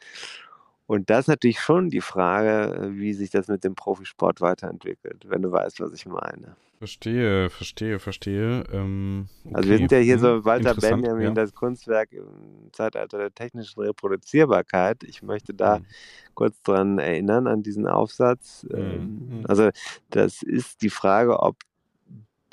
[0.89, 5.43] Und das ist natürlich schon die Frage, wie sich das mit dem Profisport weiterentwickelt, wenn
[5.43, 6.55] du weißt, was ich meine.
[6.79, 8.63] Verstehe, verstehe, verstehe.
[8.71, 9.55] Ähm, okay.
[9.55, 11.31] Also wir sind ja hier so hm, Walter Benjamin, ja.
[11.31, 15.03] das Kunstwerk im Zeitalter der technischen Reproduzierbarkeit.
[15.03, 15.85] Ich möchte da mhm.
[16.33, 18.65] kurz dran erinnern, an diesen Aufsatz.
[18.71, 19.43] Mhm.
[19.47, 19.69] Also
[20.09, 21.57] das ist die Frage, ob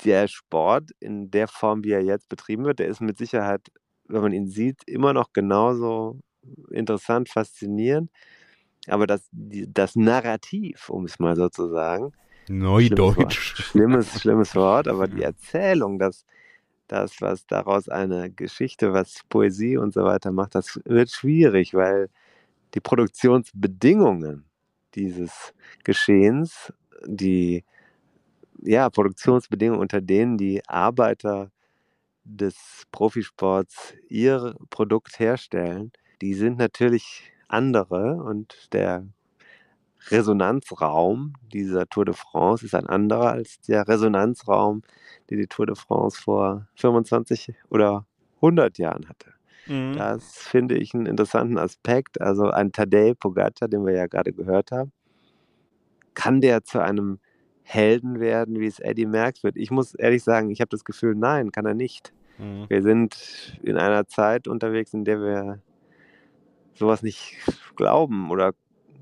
[0.05, 3.71] der Sport in der Form, wie er jetzt betrieben wird, der ist mit Sicherheit,
[4.07, 6.19] wenn man ihn sieht, immer noch genauso
[6.71, 8.11] interessant, faszinierend.
[8.87, 12.13] aber das, das Narrativ, um es mal so zu sagen,
[12.49, 13.55] Neudeutsch.
[13.61, 16.25] Schlimmes, schlimmes Wort, aber die Erzählung, das,
[16.87, 22.09] das, was daraus eine Geschichte, was Poesie und so weiter macht, das wird schwierig, weil
[22.73, 24.45] die Produktionsbedingungen
[24.95, 26.73] dieses Geschehens,
[27.05, 27.63] die
[28.61, 31.51] ja, Produktionsbedingungen, unter denen die Arbeiter
[32.23, 39.07] des Profisports ihr Produkt herstellen, die sind natürlich andere und der
[40.09, 44.83] Resonanzraum dieser Tour de France ist ein anderer als der Resonanzraum,
[45.29, 48.05] den die Tour de France vor 25 oder
[48.37, 49.33] 100 Jahren hatte.
[49.67, 49.95] Mhm.
[49.97, 52.21] Das finde ich einen interessanten Aspekt.
[52.21, 54.91] Also ein Tadej Pogacar, den wir ja gerade gehört haben,
[56.13, 57.19] kann der zu einem
[57.63, 59.57] Helden werden, wie es Eddie Merckx wird?
[59.57, 62.13] Ich muss ehrlich sagen, ich habe das Gefühl, nein, kann er nicht.
[62.37, 62.65] Mhm.
[62.69, 65.59] Wir sind in einer Zeit unterwegs, in der wir
[66.77, 67.35] sowas nicht
[67.75, 68.53] glauben oder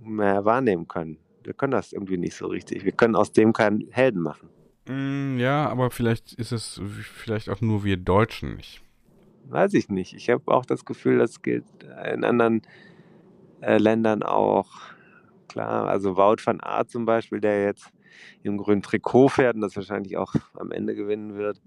[0.04, 1.18] mehr wahrnehmen können.
[1.44, 2.86] Wir können das irgendwie nicht so richtig.
[2.86, 4.50] Wir können aus dem keinen Helden machen.
[4.88, 6.82] Mm, ja, aber vielleicht ist es
[7.14, 8.82] vielleicht auch nur wir Deutschen nicht.
[9.48, 10.14] Weiß ich nicht.
[10.14, 11.66] Ich habe auch das Gefühl, das gilt
[12.12, 12.62] in anderen
[13.62, 14.70] äh, Ländern auch.
[15.48, 17.92] Klar, also Wout van Aert zum Beispiel, der jetzt
[18.44, 21.62] im grünen Trikot fährt und das wahrscheinlich auch am Ende gewinnen wird,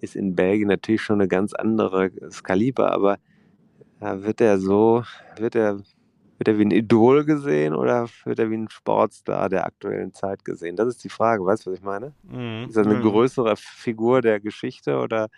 [0.00, 2.10] ist in Belgien natürlich schon eine ganz andere
[2.42, 3.18] Kaliber, aber
[4.02, 5.04] wird er so,
[5.36, 5.80] wird er
[6.38, 10.44] wird er wie ein Idol gesehen oder wird er wie ein Sportstar der aktuellen Zeit
[10.44, 10.74] gesehen?
[10.74, 12.12] Das ist die Frage, weißt du, was ich meine?
[12.24, 12.66] Mhm.
[12.68, 13.02] Ist er eine mhm.
[13.02, 15.28] größere Figur der Geschichte oder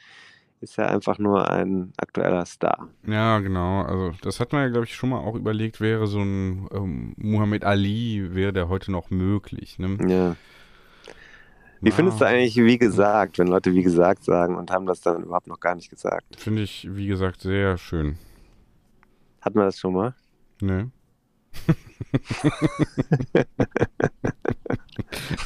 [0.63, 2.89] ist er einfach nur ein aktueller Star?
[3.07, 3.83] Ja, genau.
[3.83, 7.15] Also das hat man ja, glaube ich, schon mal auch überlegt, wäre so ein ähm,
[7.19, 9.79] Muhammad Ali, wäre der heute noch möglich.
[9.79, 9.99] Ne?
[10.09, 10.37] Ja.
[11.83, 15.23] Wie findest du eigentlich, wie gesagt, wenn Leute wie gesagt sagen und haben das dann
[15.23, 16.41] überhaupt noch gar nicht gesagt?
[16.41, 18.17] Finde ich, wie gesagt, sehr schön.
[19.45, 20.15] Hatten wir das schon mal?
[20.61, 20.87] Nee.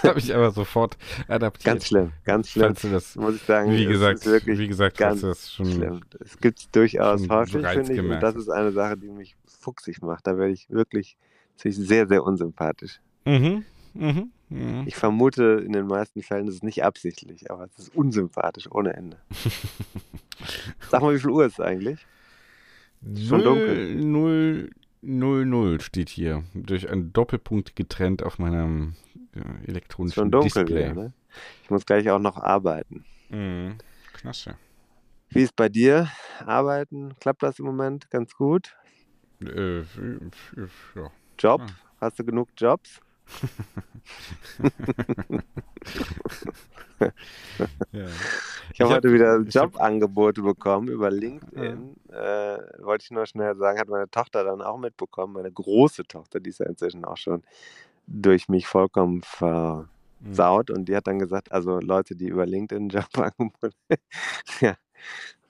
[0.02, 1.64] Habe ich aber sofort adaptiert.
[1.64, 2.74] Ganz schlimm, ganz schlimm.
[2.80, 6.00] Du das, muss ich sagen, wie gesagt, wirklich wie gesagt, ganz das schon schlimm.
[6.20, 10.00] Es gibt es durchaus häufig, finde ich, und das ist eine Sache, die mich fuchsig
[10.02, 10.26] macht.
[10.26, 11.18] Da werde ich wirklich
[11.56, 13.00] sehr, sehr unsympathisch.
[13.24, 13.64] Mhm.
[13.94, 14.30] Mhm.
[14.48, 14.84] Mhm.
[14.86, 18.94] Ich vermute, in den meisten Fällen ist es nicht absichtlich, aber es ist unsympathisch ohne
[18.94, 19.18] Ende.
[20.90, 22.06] Sag mal, wie viel Uhr ist es eigentlich?
[23.16, 23.94] Schon dunkel.
[23.96, 24.70] 0,
[25.02, 26.44] 00 steht hier.
[26.54, 28.94] Durch einen Doppelpunkt getrennt auf meinem
[29.34, 30.90] ja, elektronischen Schon dunkel Display.
[30.90, 31.12] Wieder, ne?
[31.62, 33.04] Ich muss gleich auch noch arbeiten.
[33.28, 33.78] Mhm.
[34.12, 34.56] Klasse.
[35.30, 36.08] Wie ist bei dir?
[36.44, 37.14] Arbeiten?
[37.20, 38.74] Klappt das im Moment ganz gut?
[39.42, 41.10] Äh, ja.
[41.38, 41.60] Job?
[41.60, 41.66] Ja.
[42.00, 43.00] Hast du genug Jobs?
[47.92, 48.06] Ja.
[48.72, 51.96] Ich habe heute wieder Jobangebote bekommen über LinkedIn.
[52.10, 52.54] Ja.
[52.56, 56.40] Äh, wollte ich nur schnell sagen, hat meine Tochter dann auch mitbekommen, meine große Tochter,
[56.40, 57.42] die ist ja inzwischen auch schon
[58.06, 60.68] durch mich vollkommen versaut.
[60.70, 60.76] Mhm.
[60.76, 63.72] Und die hat dann gesagt, also Leute, die über LinkedIn Jobangebote,
[64.60, 64.76] ja,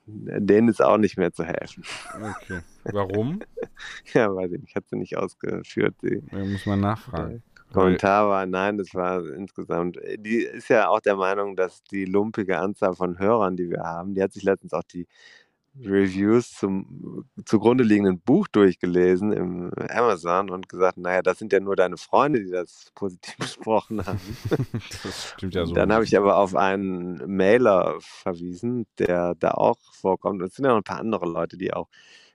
[0.05, 1.83] denen ist auch nicht mehr zu helfen.
[2.13, 2.61] Okay.
[2.83, 3.41] Warum?
[4.13, 5.95] ja, weiß ich nicht, hat sie nicht ausgeführt.
[6.01, 7.43] Da muss man nachfragen.
[7.73, 9.97] Kommentar war, nein, das war insgesamt.
[9.97, 13.81] Äh, die ist ja auch der Meinung, dass die lumpige Anzahl von Hörern, die wir
[13.81, 15.07] haben, die hat sich letztens auch die
[15.81, 21.75] Reviews zum zugrunde liegenden Buch durchgelesen im Amazon und gesagt, naja, das sind ja nur
[21.75, 24.19] deine Freunde, die das positiv besprochen haben.
[25.03, 25.73] das stimmt ja so.
[25.73, 30.41] Dann habe ich aber auf einen Mailer verwiesen, der da auch vorkommt.
[30.41, 31.87] Und es sind ja noch ein paar andere Leute, die auch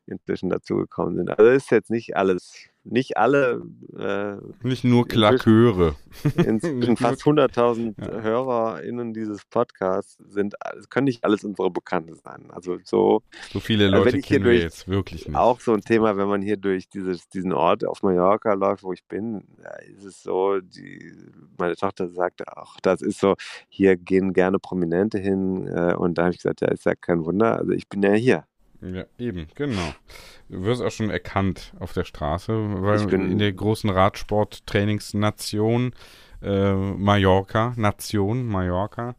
[0.06, 1.30] inzwischen dazugekommen sind.
[1.30, 3.62] Also ist jetzt nicht alles nicht alle.
[3.98, 5.96] Äh, nicht nur Klaköre.
[6.36, 8.20] Inzwischen fast 100.000 ja.
[8.20, 10.54] HörerInnen dieses Podcasts sind,
[10.90, 12.50] können nicht alles unsere Bekannte sein.
[12.50, 13.22] Also so.
[13.52, 15.36] So viele also Leute kennen wir jetzt wirklich nicht.
[15.36, 18.92] Auch so ein Thema, wenn man hier durch dieses, diesen Ort auf Mallorca läuft, wo
[18.92, 19.44] ich bin,
[19.96, 21.12] ist es so, die,
[21.58, 23.34] meine Tochter sagte auch, das ist so,
[23.68, 25.66] hier gehen gerne Prominente hin.
[25.66, 27.58] Äh, und da habe ich gesagt, ja, ist ja kein Wunder.
[27.58, 28.44] Also ich bin ja hier.
[28.92, 29.94] Ja, eben, genau.
[30.48, 35.94] Du wirst auch schon erkannt auf der Straße, weil in der großen Radsport-Trainingsnation
[36.42, 39.14] äh, Mallorca, Nation Mallorca,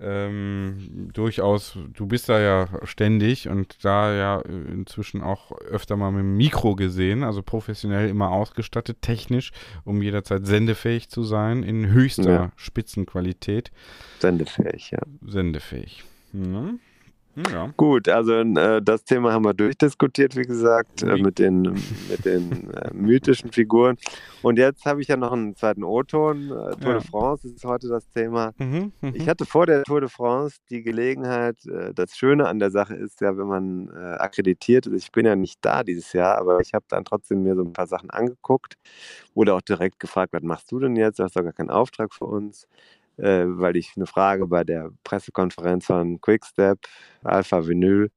[0.00, 6.20] ähm, durchaus, du bist da ja ständig und da ja inzwischen auch öfter mal mit
[6.20, 9.52] dem Mikro gesehen, also professionell immer ausgestattet, technisch,
[9.84, 12.52] um jederzeit sendefähig zu sein, in höchster ja.
[12.56, 13.70] Spitzenqualität.
[14.18, 15.00] Sendefähig, ja.
[15.24, 16.02] Sendefähig.
[16.32, 16.80] Mhm.
[17.50, 17.72] Ja.
[17.76, 22.70] Gut, also äh, das Thema haben wir durchdiskutiert, wie gesagt, äh, mit den, mit den
[22.72, 23.96] äh, mythischen Figuren.
[24.42, 26.44] Und jetzt habe ich ja noch einen zweiten O-Ton.
[26.44, 26.98] Äh, Tour ja.
[26.98, 28.52] de France ist heute das Thema.
[28.58, 29.12] Mhm, mh.
[29.14, 32.94] Ich hatte vor der Tour de France die Gelegenheit, äh, das Schöne an der Sache
[32.94, 36.60] ist ja, wenn man äh, akkreditiert ist, ich bin ja nicht da dieses Jahr, aber
[36.60, 38.74] ich habe dann trotzdem mir so ein paar Sachen angeguckt,
[39.34, 41.18] wurde auch direkt gefragt, was machst du denn jetzt?
[41.18, 42.68] Du hast doch gar keinen Auftrag für uns
[43.18, 46.78] äh, weil ich eine Frage bei der Pressekonferenz von Quickstep,
[47.22, 48.10] Alpha Vinyl,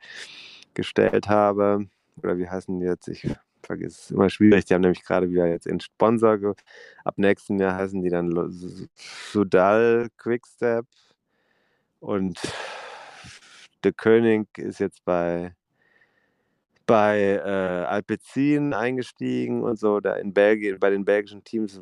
[0.74, 1.88] gestellt habe.
[2.24, 3.08] Oder wie heißen die jetzt?
[3.08, 3.28] Ich
[3.64, 4.66] vergesse es immer schwierig.
[4.66, 6.56] Die haben nämlich gerade wieder jetzt in Sponsor.
[7.04, 8.32] Ab nächstem Jahr heißen die dann
[9.32, 10.86] Sudal Quickstep.
[12.00, 12.40] Und
[13.84, 15.56] der König ist jetzt bei
[16.88, 20.00] bei äh, Alpecin eingestiegen und so.
[20.00, 21.82] Da in Belgien, bei den belgischen Teams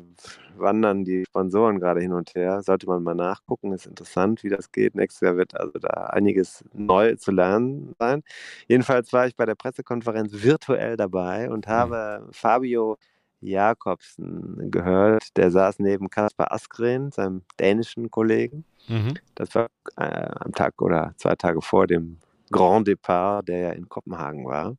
[0.56, 2.60] wandern die Sponsoren gerade hin und her.
[2.62, 4.94] Sollte man mal nachgucken, ist interessant, wie das geht.
[4.96, 8.22] Nächstes Jahr wird also da einiges neu zu lernen sein.
[8.66, 11.70] Jedenfalls war ich bei der Pressekonferenz virtuell dabei und mhm.
[11.70, 12.32] habe mhm.
[12.32, 12.98] Fabio
[13.40, 15.36] Jakobsen gehört.
[15.36, 18.64] Der saß neben Kaspar Askren, seinem dänischen Kollegen.
[18.88, 19.14] Mhm.
[19.36, 22.18] Das war äh, am Tag oder zwei Tage vor dem
[22.50, 24.76] Grand Depart, der ja in Kopenhagen war.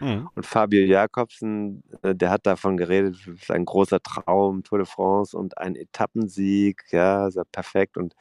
[0.00, 0.28] Mhm.
[0.34, 5.58] Und Fabio Jakobsen, äh, der hat davon geredet, sein großer Traum, Tour de France und
[5.58, 7.96] ein Etappensieg, ja, ist ja perfekt.
[7.96, 8.14] Und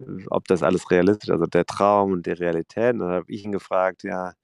[0.00, 2.94] äh, ob das alles realistisch ist, also der Traum und die Realität.
[2.94, 4.34] Und dann habe ich ihn gefragt, ja,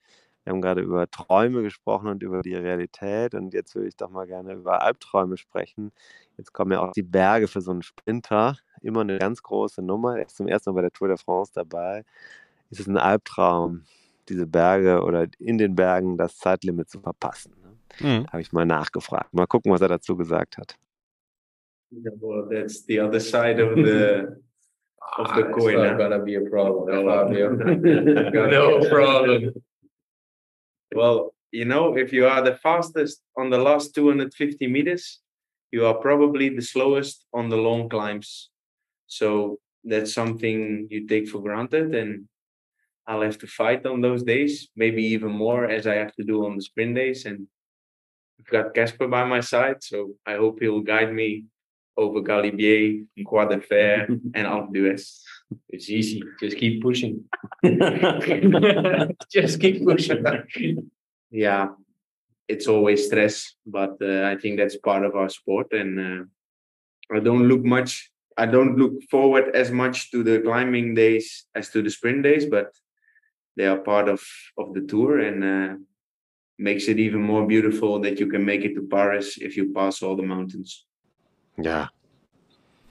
[0.45, 4.11] wir haben gerade über Träume gesprochen und über die Realität und jetzt würde ich doch
[4.11, 5.93] mal gerne über Albträume sprechen.
[6.39, 10.17] Jetzt kommen ja auch die Berge für so einen Sprinter, immer eine ganz große Nummer.
[10.19, 12.05] Er ist zum ersten Mal bei der Tour de France dabei.
[12.71, 13.85] Ist es ein Albtraum,
[14.31, 17.53] diese Berge oder in den Bergen das Zeitlimit zu verpassen.
[17.63, 18.09] Ne?
[18.09, 18.27] Mhm.
[18.29, 19.35] Habe ich mal nachgefragt.
[19.35, 20.77] Mal gucken, was er dazu gesagt hat.
[21.93, 24.29] Yeah, well, that's the other side of the
[25.19, 25.75] of the ah, coin.
[25.75, 29.55] It's not gonna be a problem, no, no problem.
[30.95, 35.21] Well, you know, if you are the fastest on the last 250 meters,
[35.73, 38.51] you are probably the slowest on the long climbs.
[39.07, 42.29] So that's something you take for granted, and
[43.07, 46.45] I'll have to fight on those days, maybe even more as I have to do
[46.47, 47.25] on the sprint days.
[47.27, 47.47] And
[48.39, 51.45] I've got Casper by my side, so I hope he'll guide me
[51.97, 55.23] over Galibier, Croix de Fer, and Alpe d'Huez.
[55.69, 56.23] It's easy.
[56.41, 57.25] Just keep pushing.
[59.33, 60.25] Just keep pushing.
[61.31, 61.69] yeah,
[62.49, 65.73] it's always stress, but uh, I think that's part of our sport.
[65.73, 66.25] And uh,
[67.15, 68.11] I don't look much.
[68.37, 72.47] I don't look forward as much to the climbing days as to the sprint days,
[72.47, 72.73] but
[73.57, 74.23] they are part of
[74.57, 75.77] of the tour and uh,
[76.59, 80.03] makes it even more beautiful that you can make it to Paris if you pass
[80.03, 80.87] all the mountains.
[81.57, 81.89] Ja.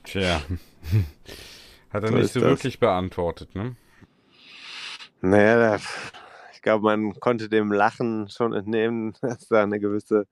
[0.03, 0.41] Tja.
[1.89, 2.49] Hat er so nicht so das.
[2.49, 3.75] wirklich beantwortet, ne?
[5.21, 5.77] Naja,
[6.53, 10.27] ich glaube, man konnte dem Lachen schon entnehmen, dass da eine gewisse,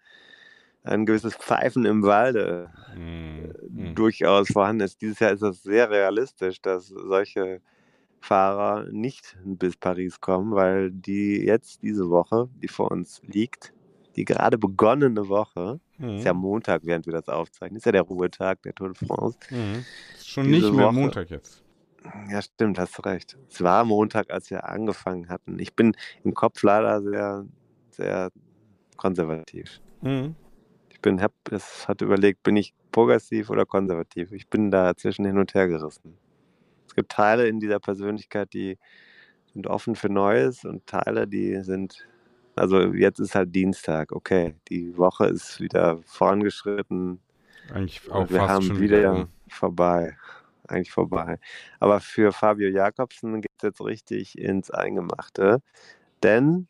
[0.84, 5.02] ein gewisses Pfeifen im Walde mm, durchaus vorhanden ist.
[5.02, 7.62] Dieses Jahr ist das sehr realistisch, dass solche
[8.20, 13.74] Fahrer nicht bis Paris kommen, weil die jetzt diese Woche, die vor uns liegt,
[14.16, 16.18] die gerade begonnene Woche, mhm.
[16.18, 16.42] ist ja mhm.
[16.42, 19.38] Montag, während wir das aufzeichnen, ist ja der Ruhetag der Tour de France.
[19.50, 19.86] Mhm.
[20.24, 21.64] Schon diese nicht mehr Woche, Montag jetzt.
[22.30, 23.38] Ja, stimmt, hast du recht.
[23.50, 25.60] Es war Montag, als wir angefangen hatten.
[25.60, 27.46] Ich bin im Kopf leider sehr,
[27.92, 28.32] sehr
[28.96, 29.82] konservativ.
[30.02, 30.36] Mhm.
[30.90, 34.32] Ich bin, hab, es hat überlegt, bin ich progressiv oder konservativ?
[34.32, 36.18] Ich bin da zwischen hin und her gerissen
[36.98, 38.78] gibt Teile in dieser Persönlichkeit, die
[39.54, 42.08] sind offen für Neues und Teile, die sind,
[42.56, 47.22] also jetzt ist halt Dienstag, okay, die Woche ist wieder vorangeschritten.
[47.72, 49.28] Eigentlich auch wir fast haben schon wieder, wieder ne?
[49.48, 50.18] vorbei,
[50.68, 51.40] eigentlich vorbei.
[51.80, 55.62] Aber für Fabio Jakobsen geht es jetzt richtig ins Eingemachte,
[56.24, 56.68] denn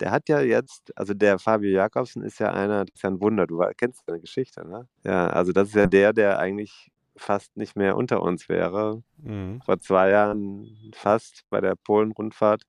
[0.00, 3.20] der hat ja jetzt, also der Fabio Jakobsen ist ja einer, das ist ja ein
[3.20, 4.88] Wunder, du kennst seine Geschichte, ne?
[5.04, 9.02] Ja, also das ist ja der, der eigentlich fast nicht mehr unter uns wäre.
[9.18, 9.60] Mhm.
[9.64, 12.62] Vor zwei Jahren fast bei der Polen-Rundfahrt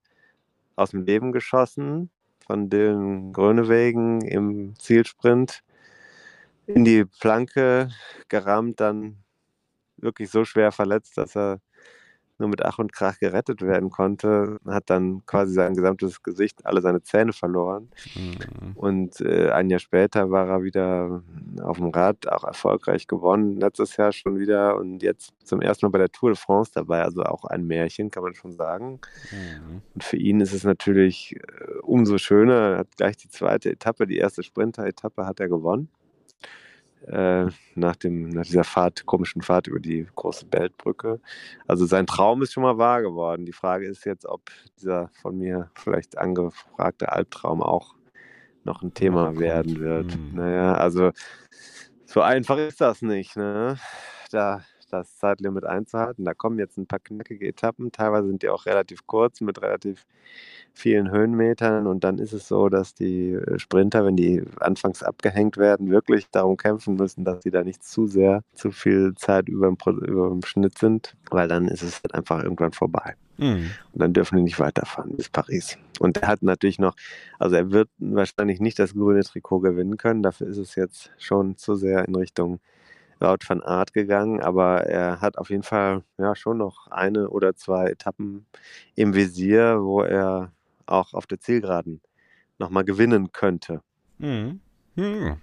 [0.75, 2.09] aus dem Leben geschossen
[2.45, 5.63] von Dylan Grönewegen im Zielsprint
[6.65, 7.89] in die Planke
[8.27, 9.17] gerammt, dann
[9.97, 11.59] wirklich so schwer verletzt, dass er
[12.39, 16.81] nur mit Ach und Krach gerettet werden konnte, hat dann quasi sein gesamtes Gesicht, alle
[16.81, 17.89] seine Zähne verloren.
[18.15, 18.73] Mhm.
[18.75, 21.23] Und äh, ein Jahr später war er wieder
[21.61, 25.91] auf dem Rad, auch erfolgreich gewonnen, letztes Jahr schon wieder und jetzt zum ersten Mal
[25.91, 28.99] bei der Tour de France dabei, also auch ein Märchen, kann man schon sagen.
[29.31, 29.81] Mhm.
[29.95, 34.07] Und für ihn ist es natürlich äh, umso schöner, er hat gleich die zweite Etappe,
[34.07, 35.89] die erste Sprinter-Etappe hat er gewonnen
[37.05, 37.45] äh,
[37.75, 41.19] nach, dem, nach dieser Fahrt, komischen Fahrt über die große Beltbrücke.
[41.67, 43.45] Also sein Traum ist schon mal wahr geworden.
[43.45, 47.95] Die Frage ist jetzt, ob dieser von mir vielleicht angefragte Albtraum auch
[48.63, 50.13] noch ein Thema oh, werden wird.
[50.13, 50.35] Hm.
[50.35, 51.11] Naja, also
[52.05, 53.35] so einfach ist das nicht.
[53.37, 53.77] Ne?
[54.31, 56.25] Da das Zeitlimit einzuhalten.
[56.25, 57.91] Da kommen jetzt ein paar knackige Etappen.
[57.91, 60.05] Teilweise sind die auch relativ kurz mit relativ
[60.73, 61.87] vielen Höhenmetern.
[61.87, 66.29] Und dann ist es so, dass die äh, Sprinter, wenn die anfangs abgehängt werden, wirklich
[66.31, 70.29] darum kämpfen müssen, dass sie da nicht zu sehr, zu viel Zeit über dem, über
[70.29, 73.15] dem Schnitt sind, weil dann ist es halt einfach irgendwann vorbei.
[73.37, 73.71] Mhm.
[73.93, 75.77] Und dann dürfen die nicht weiterfahren bis Paris.
[75.99, 76.95] Und er hat natürlich noch,
[77.39, 80.23] also er wird wahrscheinlich nicht das grüne Trikot gewinnen können.
[80.23, 82.59] Dafür ist es jetzt schon zu sehr in Richtung
[83.19, 87.55] Wout van Art gegangen, aber er hat auf jeden Fall ja schon noch eine oder
[87.55, 88.45] zwei Etappen
[88.95, 90.51] im Visier, wo er
[90.85, 92.01] auch auf der Zielgeraden
[92.59, 93.81] nochmal gewinnen könnte.
[94.19, 94.61] Mhm.
[94.95, 95.37] Mhm.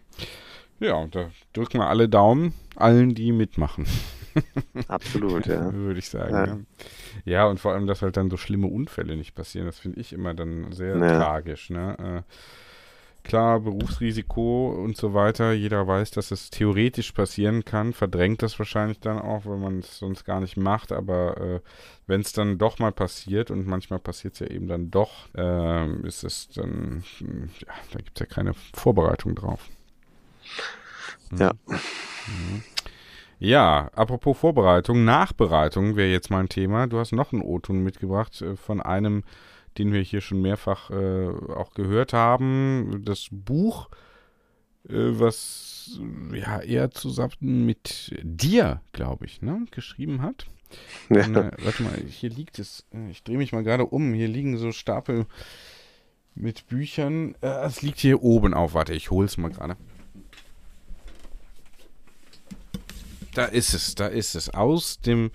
[0.80, 3.86] Ja, und da drücken wir alle Daumen, allen, die mitmachen.
[4.88, 5.72] Absolut, ja.
[5.72, 6.34] Würde ich sagen.
[6.34, 6.46] Ja.
[6.46, 6.58] ja.
[7.24, 7.46] Ja.
[7.46, 10.34] und vor allem, dass halt dann so schlimme Unfälle nicht passieren, das finde ich immer
[10.34, 11.18] dann sehr ja.
[11.18, 11.70] tragisch.
[11.70, 12.24] Ne?
[12.26, 12.32] Äh,
[13.24, 15.52] Klar, Berufsrisiko und so weiter.
[15.52, 17.94] Jeder weiß, dass es theoretisch passieren kann.
[17.94, 20.92] Verdrängt das wahrscheinlich dann auch, wenn man es sonst gar nicht macht.
[20.92, 21.60] Aber äh,
[22.06, 26.06] wenn es dann doch mal passiert und manchmal passiert es ja eben dann doch, äh,
[26.06, 29.70] ist es dann, ja, da gibt es ja keine Vorbereitung drauf.
[31.30, 31.38] Mhm.
[31.38, 31.52] Ja.
[31.70, 32.62] Mhm.
[33.38, 36.86] Ja, apropos Vorbereitung, Nachbereitung wäre jetzt mein Thema.
[36.86, 39.24] Du hast noch einen O-Ton mitgebracht äh, von einem
[39.78, 43.02] den wir hier schon mehrfach äh, auch gehört haben.
[43.04, 43.88] Das Buch,
[44.88, 45.98] äh, was
[46.32, 50.46] ja eher zusammen mit dir, glaube ich, ne, geschrieben hat.
[51.08, 51.26] Ja.
[51.26, 52.84] Und, äh, warte mal, hier liegt es.
[53.10, 54.12] Ich drehe mich mal gerade um.
[54.12, 55.26] Hier liegen so Stapel
[56.34, 57.34] mit Büchern.
[57.40, 58.74] Äh, es liegt hier oben auf.
[58.74, 59.76] Warte, ich hole es mal gerade.
[63.34, 64.50] Da ist es, da ist es.
[64.50, 65.30] Aus dem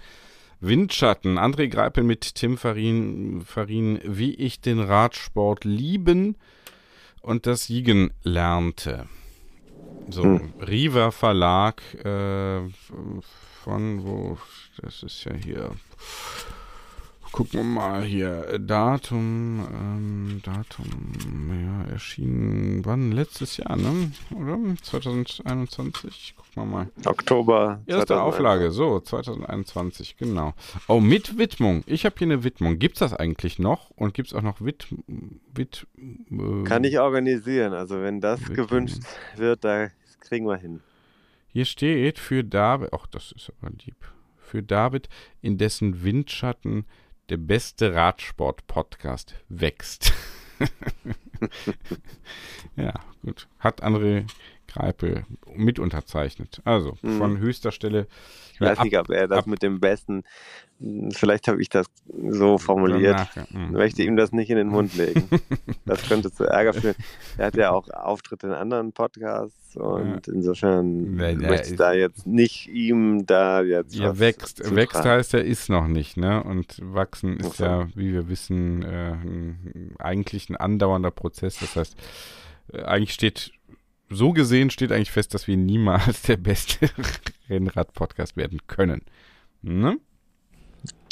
[0.62, 1.38] Windschatten.
[1.38, 6.36] André Greipel mit Tim Farin, Farin, wie ich den Radsport lieben
[7.22, 9.07] und das Siegen lernte.
[10.10, 10.53] So, hm.
[10.60, 12.62] Riva Verlag äh,
[13.64, 14.38] von wo,
[14.82, 15.72] das ist ja hier
[17.32, 18.60] Gucken wir mal hier.
[18.60, 20.86] Datum, ähm, Datum,
[21.50, 23.12] ja, erschienen, wann?
[23.12, 24.12] Letztes Jahr, ne?
[24.36, 24.58] Oder?
[24.82, 26.36] 2021?
[26.36, 26.88] Gucken wir mal.
[27.06, 27.82] Oktober.
[27.86, 30.54] Erste Auflage, so, 2021, genau.
[30.88, 31.84] Oh, mit Widmung.
[31.86, 32.80] Ich habe hier eine Widmung.
[32.80, 33.92] Gibt es das eigentlich noch?
[33.92, 34.88] Und gibt es auch noch Wid...
[35.54, 37.74] Wid äh, Kann ich organisieren.
[37.74, 38.68] Also, wenn das Widmung.
[38.68, 39.02] gewünscht
[39.36, 40.82] wird, da kriegen wir hin.
[41.52, 43.96] Hier steht für David, ach, das ist aber lieb.
[44.38, 45.10] Für David,
[45.42, 46.86] in dessen Windschatten
[47.30, 50.14] der beste Radsport-Podcast wächst.
[52.76, 53.48] ja, gut.
[53.60, 54.26] Hat André
[54.68, 56.62] Greipel mit unterzeichnet.
[56.66, 57.18] Also mhm.
[57.18, 58.08] von höchster Stelle.
[58.54, 60.24] Ich weiß nicht, ob er das ab, mit dem besten,
[61.12, 61.88] vielleicht habe ich das
[62.30, 63.18] so formuliert.
[63.18, 63.72] Nachher, mhm.
[63.74, 65.28] möchte ihm das nicht in den Mund legen.
[65.86, 66.96] das könnte zu Ärger führen.
[67.38, 70.34] Er hat ja auch Auftritte in anderen Podcasts und ja.
[70.34, 73.96] insofern ja, möchte ich da jetzt nicht ihm da jetzt.
[73.96, 76.44] Ja, wächst, wächst heißt er ist noch nicht, ne?
[76.44, 77.64] Und wachsen ist okay.
[77.64, 79.16] ja, wie wir wissen, äh,
[80.00, 81.60] eigentlich ein andauernder Prozess.
[81.60, 81.96] Das heißt,
[82.74, 83.52] äh, eigentlich steht
[84.10, 86.90] so gesehen steht eigentlich fest, dass wir niemals der beste
[87.50, 89.04] Rennrad-Podcast werden können.
[89.62, 90.00] Ne?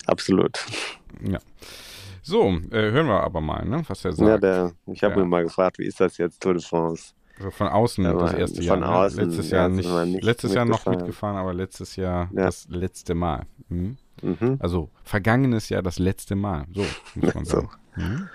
[0.08, 0.66] Absolut.
[1.22, 1.40] Ja.
[2.22, 4.30] So, äh, hören wir aber mal, ne, was er sagt.
[4.30, 5.22] Ja, der, ich habe ja.
[5.22, 7.14] ihn mal gefragt, wie ist das jetzt Tour de France?
[7.38, 8.78] Also von außen ja, das erste von Jahr.
[8.78, 8.90] Ne?
[8.90, 12.46] Außen, letztes Jahr nicht, nicht, letztes Jahr noch mitgefahren, aber letztes Jahr ja.
[12.46, 13.46] das letzte Mal.
[13.70, 13.98] Mhm.
[14.22, 14.58] Mhm.
[14.60, 16.66] Also vergangenes Jahr das letzte Mal.
[16.74, 16.86] So
[17.16, 17.70] muss man sagen.
[17.96, 18.02] So.
[18.02, 18.30] Mhm.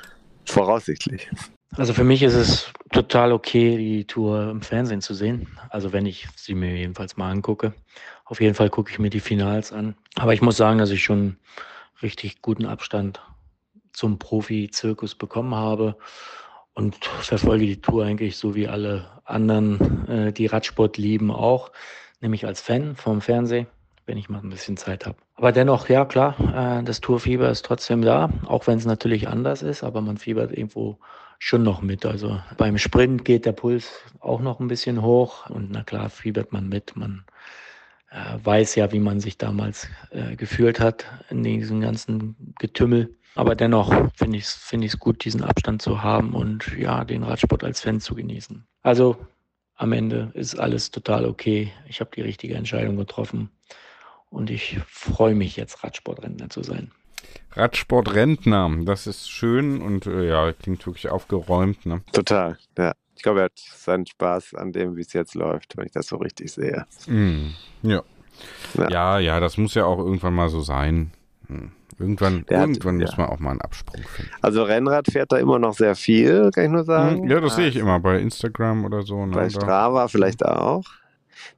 [0.45, 1.29] Voraussichtlich.
[1.77, 5.49] Also für mich ist es total okay, die Tour im Fernsehen zu sehen.
[5.71, 7.73] Also wenn ich sie mir jedenfalls mal angucke.
[8.33, 9.95] Auf jeden Fall gucke ich mir die Finals an.
[10.15, 11.37] Aber ich muss sagen, dass ich schon
[12.01, 13.21] richtig guten Abstand
[13.93, 15.99] zum Profi-Zirkus bekommen habe
[16.73, 21.73] und verfolge die Tour eigentlich so wie alle anderen, äh, die Radsport lieben, auch,
[22.23, 23.67] nämlich als Fan vom Fernsehen,
[24.07, 25.19] wenn ich mal ein bisschen Zeit habe.
[25.35, 29.61] Aber dennoch, ja klar, äh, das Tourfieber ist trotzdem da, auch wenn es natürlich anders
[29.61, 30.99] ist, aber man fiebert irgendwo
[31.39, 32.07] schon noch mit.
[32.07, 36.51] Also beim Sprint geht der Puls auch noch ein bisschen hoch und na klar fiebert
[36.51, 36.97] man mit.
[36.97, 37.27] Man
[38.43, 43.17] weiß ja, wie man sich damals äh, gefühlt hat in diesem ganzen Getümmel.
[43.35, 47.65] Aber dennoch finde ich es find gut, diesen Abstand zu haben und ja, den Radsport
[47.65, 48.67] als Fan zu genießen.
[48.83, 49.17] Also
[49.77, 51.73] am Ende ist alles total okay.
[51.89, 53.51] Ich habe die richtige Entscheidung getroffen
[54.29, 56.93] und ich freue mich jetzt Radsportrentner zu sein.
[57.53, 61.87] Radsportrentner, das ist schön und äh, ja, klingt wirklich aufgeräumt.
[61.87, 62.03] Ne?
[62.13, 62.93] Total, ja.
[63.23, 66.09] Ich glaube, er hat seinen Spaß an dem, wie es jetzt läuft, wenn ich das
[66.09, 66.87] so richtig sehe.
[67.07, 67.51] Mm,
[67.83, 68.03] ja.
[68.75, 68.91] ja.
[68.91, 71.13] Ja, ja, das muss ja auch irgendwann mal so sein.
[71.47, 71.71] Hm.
[72.01, 74.33] Irgendwann, Der irgendwann hat, muss man auch mal einen Absprung finden.
[74.41, 77.23] Also Rennrad fährt da immer noch sehr viel, kann ich nur sagen.
[77.23, 79.25] Hm, ja, das sehe ich immer bei Instagram oder so.
[79.25, 79.35] Ne?
[79.37, 80.83] Bei Strava vielleicht auch.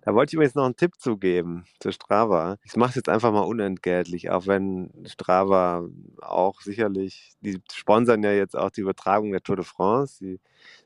[0.03, 2.59] Da wollte ich mir jetzt noch einen Tipp zugeben zu Strava.
[2.62, 5.89] Ich mache es jetzt einfach mal unentgeltlich, auch wenn Strava
[6.21, 10.19] auch sicherlich, die sponsern ja jetzt auch die Übertragung der Tour de France.
[10.23, 10.41] Die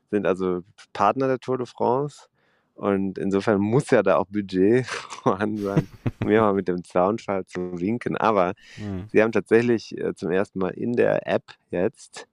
[0.09, 2.27] sind also Partner der Tour de France.
[2.75, 5.87] Und insofern muss ja da auch Budget vorhanden sein,
[6.23, 8.15] mir mal mit dem Soundfall zu winken.
[8.15, 9.07] Aber mhm.
[9.11, 12.27] sie haben tatsächlich äh, zum ersten Mal in der App jetzt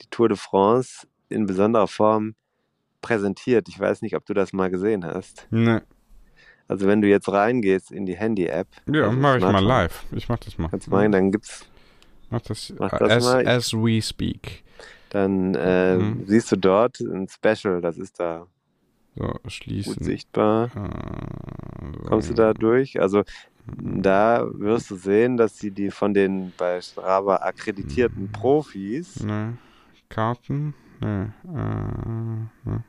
[0.00, 2.34] die Tour de France in besonderer Form
[3.00, 3.68] präsentiert.
[3.68, 5.48] Ich weiß nicht, ob du das mal gesehen hast.
[5.50, 5.80] Nee.
[6.68, 8.68] Also wenn du jetzt reingehst in die Handy-App.
[8.86, 10.04] Ja, also mache ich mal live.
[10.12, 10.68] Ich mach das mal.
[10.68, 11.66] Kannst du machen, dann gibt's.
[12.30, 13.48] Mach das, mach das as, mal.
[13.48, 14.62] as we speak.
[15.10, 16.24] Dann äh, mhm.
[16.26, 18.46] siehst du dort ein Special, das ist da
[19.16, 19.94] so, schließen.
[19.94, 20.70] gut sichtbar.
[20.74, 23.00] Äh, Kommst du da durch?
[23.00, 23.24] Also
[23.66, 24.02] mhm.
[24.02, 28.32] da wirst du sehen, dass sie die von den bei Strava akkreditierten mhm.
[28.32, 29.20] Profis.
[29.22, 29.58] Ne.
[30.08, 30.74] Karten.
[31.00, 31.34] Ne.
[31.44, 32.84] Äh, ne.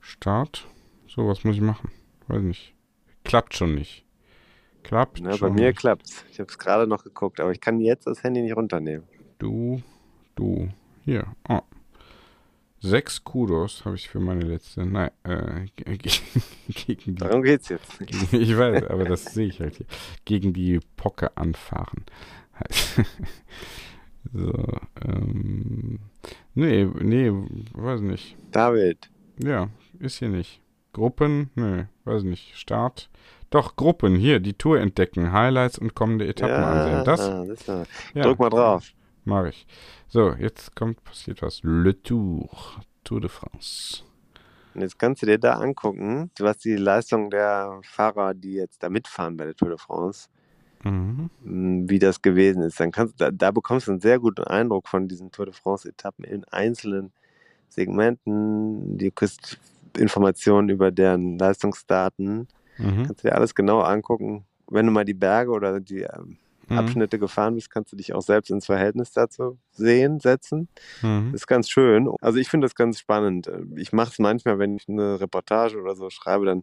[0.00, 0.66] Start.
[1.06, 1.90] So, was muss ich machen?
[2.28, 2.74] Weiß nicht.
[3.24, 4.06] Klappt schon nicht.
[4.84, 5.78] Klappt Na, schon Bei mir nicht.
[5.78, 6.24] klappt's.
[6.30, 9.06] Ich habe es gerade noch geguckt, aber ich kann jetzt das Handy nicht runternehmen.
[9.38, 9.82] Du,
[10.36, 10.68] du.
[11.04, 11.26] Hier.
[11.48, 11.60] Oh.
[12.80, 14.86] Sechs Kudos habe ich für meine letzte.
[14.86, 15.66] Nein, äh,
[16.68, 17.14] gegen die.
[17.14, 17.98] Darum geht's jetzt.
[17.98, 19.86] Gegen, ich weiß, aber das sehe ich halt hier.
[20.24, 22.04] Gegen die Pocke anfahren.
[24.32, 24.52] so,
[25.04, 25.98] ähm.
[26.54, 27.30] Nee, nee,
[27.72, 28.36] weiß nicht.
[28.50, 29.10] David.
[29.42, 29.68] Ja,
[29.98, 30.60] ist hier nicht.
[30.92, 32.56] Gruppen, nee, weiß nicht.
[32.56, 33.10] Start.
[33.50, 37.04] Doch, Gruppen, hier, die Tour entdecken, Highlights und kommende Etappen ja, ansehen.
[37.04, 37.66] Das?
[37.66, 38.22] das ja.
[38.22, 38.92] Drück mal drauf.
[39.26, 39.66] Mach ich.
[40.06, 41.60] So, jetzt kommt, passiert was.
[41.64, 42.48] Le Tour,
[43.02, 44.04] Tour de France.
[44.72, 48.88] Und jetzt kannst du dir da angucken, was die Leistung der Fahrer, die jetzt da
[48.88, 50.28] mitfahren bei der Tour de France,
[50.84, 51.28] mhm.
[51.40, 52.78] wie das gewesen ist.
[52.78, 56.24] Dann kannst da, da bekommst du einen sehr guten Eindruck von diesen Tour de France-Etappen
[56.24, 57.10] in einzelnen
[57.68, 58.96] Segmenten.
[58.96, 59.58] Du kriegst
[59.98, 62.46] Informationen über deren Leistungsdaten.
[62.78, 63.06] Mhm.
[63.06, 64.44] Kannst du dir alles genau angucken.
[64.68, 66.38] Wenn du mal die Berge oder die ähm,
[66.68, 66.78] mhm.
[66.78, 70.68] Abschnitte gefahren bist, kannst du dich auch selbst ins Verhältnis dazu sehen, setzen.
[71.02, 71.30] Mhm.
[71.32, 72.10] Das ist ganz schön.
[72.20, 73.50] Also ich finde das ganz spannend.
[73.76, 76.62] Ich mache es manchmal, wenn ich eine Reportage oder so schreibe, dann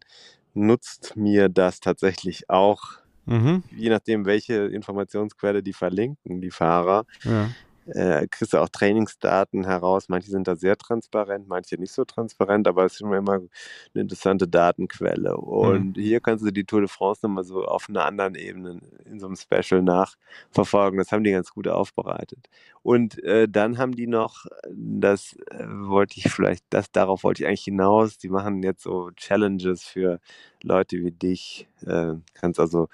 [0.54, 2.82] nutzt mir das tatsächlich auch,
[3.26, 3.64] mhm.
[3.76, 7.06] je nachdem, welche Informationsquelle die verlinken, die Fahrer.
[7.24, 7.50] Ja
[7.88, 10.10] äh, kriegst du auch Trainingsdaten heraus.
[10.10, 13.50] Manche sind da sehr transparent, manche nicht so transparent, aber es ist immer eine
[13.94, 15.38] interessante Datenquelle.
[15.38, 16.02] Und mhm.
[16.02, 19.28] hier kannst du die Tour de France nochmal so auf einer anderen Ebene in so
[19.28, 20.98] einem Special nachverfolgen.
[20.98, 22.50] Das haben die ganz gut aufbereitet.
[22.82, 27.48] Und äh, dann haben die noch, das äh, wollte ich vielleicht, das darauf wollte ich
[27.48, 28.18] eigentlich hinaus.
[28.18, 30.20] Die machen jetzt so Challenges für
[30.62, 31.68] Leute wie dich.
[31.86, 32.90] Äh, kannst also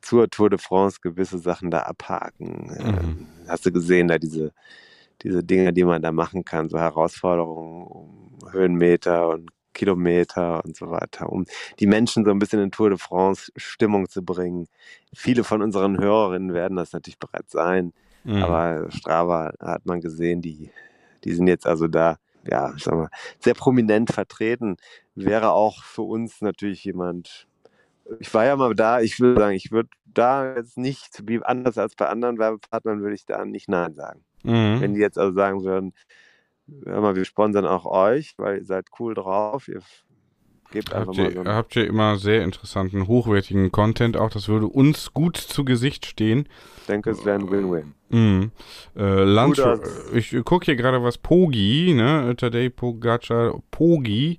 [0.00, 2.70] zur Tour de France gewisse Sachen da abhaken.
[2.70, 2.86] Mhm.
[2.86, 4.52] Ähm, hast du gesehen, da diese,
[5.22, 10.90] diese Dinge, die man da machen kann, so Herausforderungen um Höhenmeter und Kilometer und so
[10.90, 11.44] weiter, um
[11.80, 14.68] die Menschen so ein bisschen in Tour de France Stimmung zu bringen.
[15.12, 18.42] Viele von unseren Hörerinnen werden das natürlich bereits sein, mhm.
[18.42, 20.70] aber Strava hat man gesehen, die,
[21.24, 22.16] die sind jetzt also da,
[22.48, 23.10] ja, sagen wir,
[23.40, 24.76] sehr prominent vertreten.
[25.14, 27.46] Wäre auch für uns natürlich jemand,
[28.18, 31.78] ich war ja mal da, ich würde sagen, ich würde da jetzt nicht, wie anders
[31.78, 34.24] als bei anderen Werbepartnern, würde ich da nicht Nein sagen.
[34.42, 34.80] Mhm.
[34.80, 35.94] Wenn die jetzt also sagen würden,
[36.84, 39.82] hör mal, wir sponsern auch euch, weil ihr seid cool drauf, ihr
[40.74, 41.50] gebt einfach habt mal so.
[41.50, 46.48] habt ihr immer sehr interessanten, hochwertigen Content auch, das würde uns gut zu Gesicht stehen.
[46.80, 47.94] Ich denke, es wäre ein Win-Win.
[48.10, 48.50] Mm.
[48.96, 49.60] Äh, Lunch,
[50.12, 52.34] ich gucke hier gerade was Pogi, ne?
[52.36, 54.38] Tadej Pogacar, Pogi,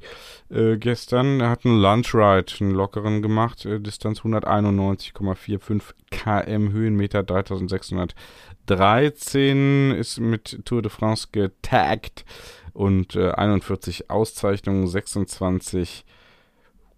[0.49, 5.81] äh, gestern hat einen Lunchride, einen lockeren gemacht, äh, Distanz 191,45
[6.11, 12.25] km, Höhenmeter 3613, ist mit Tour de France getaggt
[12.73, 16.05] und äh, 41 Auszeichnungen, 26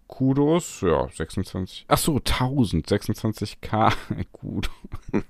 [0.08, 1.84] Kudos, ja, 26.
[1.86, 3.92] Ach so, 1000, 26k.
[4.32, 4.70] Gut.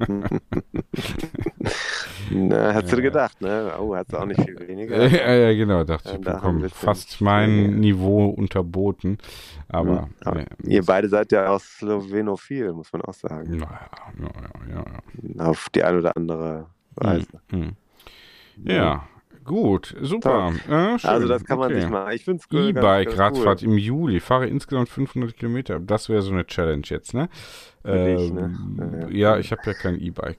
[2.30, 2.96] Na, hast ja.
[2.96, 3.74] du gedacht, ne?
[3.78, 5.06] Oh, hat auch nicht viel weniger.
[5.08, 9.18] ja, ja, genau, dachte ich, bekomme fast mein Niveau unterboten.
[9.68, 13.56] Aber, hm, aber nee, ihr beide seid ja auch slowenophil, muss man auch sagen.
[13.56, 14.30] Naja, ja,
[14.74, 14.84] ja,
[15.36, 15.44] ja.
[15.44, 17.26] Auf die eine oder andere Weise.
[17.50, 17.76] Hm, hm.
[18.64, 19.08] Ja,
[19.48, 20.52] Gut, super.
[20.68, 21.80] Äh, also das kann man okay.
[21.80, 22.12] nicht machen.
[22.12, 22.68] Ich finde es cool.
[22.68, 23.68] E-Bike-Radfahrt cool.
[23.68, 24.20] im Juli.
[24.20, 25.80] Fahre insgesamt 500 Kilometer.
[25.80, 27.30] Das wäre so eine Challenge jetzt, ne?
[27.82, 28.52] Für ähm, dich, ne?
[28.76, 29.08] Ja, ja.
[29.08, 30.38] ja ich habe ja kein E-Bike.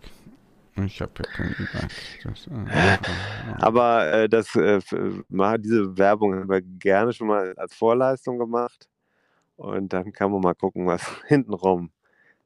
[0.86, 2.70] Ich habe ja kein E-Bike.
[2.70, 4.80] Äh, Aber äh, das, äh,
[5.58, 8.88] diese Werbung haben wir gerne schon mal als Vorleistung gemacht.
[9.56, 11.90] Und dann kann man mal gucken, was hintenrum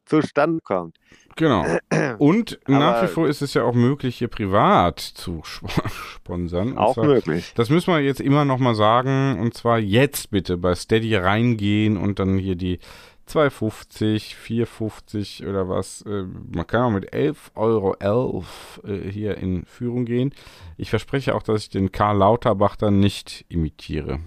[0.05, 0.97] zustande kommt.
[1.35, 1.65] Genau.
[2.19, 6.77] Und nach wie vor ist es ja auch möglich, hier privat zu sponsern.
[6.77, 7.53] auch zwar, möglich.
[7.55, 9.39] Das müssen wir jetzt immer noch mal sagen.
[9.39, 12.79] Und zwar jetzt bitte bei Steady reingehen und dann hier die
[13.27, 16.01] 2,50, 4,50 oder was.
[16.03, 20.33] Äh, man kann auch mit 11,11 Euro 11, äh, hier in Führung gehen.
[20.77, 24.19] Ich verspreche auch, dass ich den Karl Lauterbach dann nicht imitiere.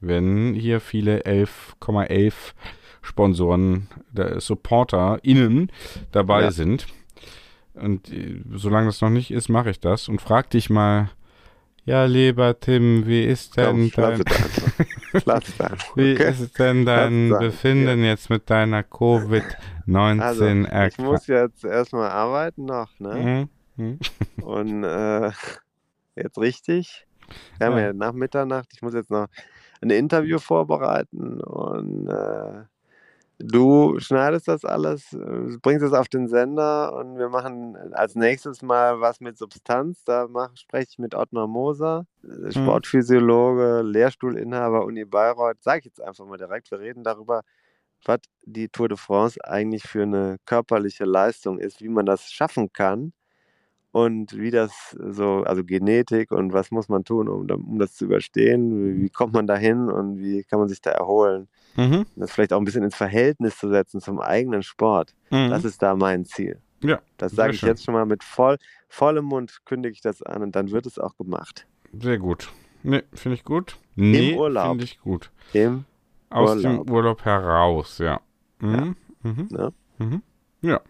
[0.00, 2.32] Wenn hier viele 11,11 ,11
[3.02, 3.88] Sponsoren,
[4.38, 5.70] SupporterInnen
[6.12, 6.50] dabei ja.
[6.50, 6.86] sind.
[7.74, 11.10] Und äh, solange das noch nicht ist, mache ich das und frag dich mal,
[11.84, 14.18] ja, lieber Tim, wie ist denn Komm, dein,
[15.96, 16.30] wie okay.
[16.30, 18.10] ist denn dein Befinden ja.
[18.10, 20.46] jetzt mit deiner Covid-19 also,
[20.86, 23.48] Ich muss jetzt erstmal arbeiten noch, ne?
[23.76, 23.84] Mhm.
[23.84, 23.98] Mhm.
[24.44, 25.32] Und äh,
[26.14, 27.06] jetzt richtig.
[27.58, 29.26] Wir haben ja nach Mitternacht, ich muss jetzt noch
[29.80, 32.62] ein Interview vorbereiten und äh,
[33.38, 38.62] Du schneidest das alles, äh, bringst es auf den Sender und wir machen als nächstes
[38.62, 40.04] mal was mit Substanz.
[40.04, 42.52] Da mach, spreche ich mit Ottmar Moser, äh, mhm.
[42.52, 45.62] Sportphysiologe, Lehrstuhlinhaber Uni Bayreuth.
[45.62, 46.70] Sag ich jetzt einfach mal direkt.
[46.70, 47.42] Wir reden darüber,
[48.04, 52.72] was die Tour de France eigentlich für eine körperliche Leistung ist, wie man das schaffen
[52.72, 53.12] kann
[53.92, 58.06] und wie das so, also Genetik und was muss man tun, um, um das zu
[58.06, 61.48] überstehen, wie, wie kommt man dahin und wie kann man sich da erholen.
[61.76, 62.06] Mhm.
[62.16, 65.14] Das vielleicht auch ein bisschen ins Verhältnis zu setzen zum eigenen Sport.
[65.30, 65.50] Mhm.
[65.50, 66.58] Das ist da mein Ziel.
[66.82, 67.00] Ja.
[67.18, 67.68] Das sage ich schön.
[67.68, 68.56] jetzt schon mal mit voll,
[68.88, 71.66] vollem Mund, kündige ich das an und dann wird es auch gemacht.
[71.92, 72.50] Sehr gut.
[72.82, 73.76] Nee, finde ich gut.
[73.94, 74.70] Nee, Im Urlaub.
[74.70, 75.30] Finde ich gut.
[75.52, 75.84] Im
[76.30, 76.86] Aus Urlaub.
[76.86, 78.20] dem Urlaub heraus, ja.
[78.58, 78.96] Mhm.
[79.22, 79.30] Ja.
[79.30, 79.48] Mhm.
[79.50, 79.70] Ja.
[79.98, 80.22] Mhm.
[80.62, 80.80] ja.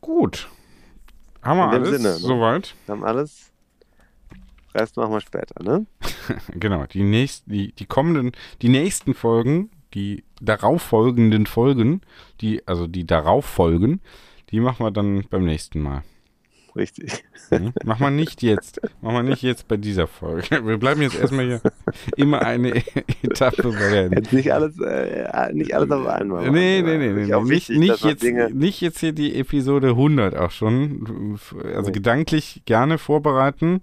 [0.00, 0.48] Gut.
[1.46, 2.14] Haben wir alles Sinne, ne?
[2.14, 2.74] soweit?
[2.88, 3.52] Haben alles.
[4.74, 5.86] Rest machen wir später, ne?
[6.52, 12.02] genau, die, nächsten, die, die kommenden, die nächsten Folgen, die darauffolgenden Folgen,
[12.40, 14.00] die, also die darauf folgen,
[14.50, 16.02] die machen wir dann beim nächsten Mal.
[16.76, 17.24] Richtig.
[17.50, 17.72] Mhm.
[17.84, 18.80] Mach mal nicht jetzt.
[19.00, 20.66] Mach mal nicht jetzt bei dieser Folge.
[20.66, 21.60] Wir bleiben jetzt erstmal hier
[22.16, 22.82] immer eine
[23.22, 26.50] Etappe bei Jetzt nicht alles, äh, nicht alles auf einmal.
[26.50, 27.12] Nee, nee, nee.
[27.12, 27.24] nee.
[27.24, 28.24] Nicht, wichtig, nicht, jetzt,
[28.54, 31.38] nicht jetzt hier die Episode 100 auch schon.
[31.64, 31.92] Also nee.
[31.92, 33.80] gedanklich gerne vorbereiten.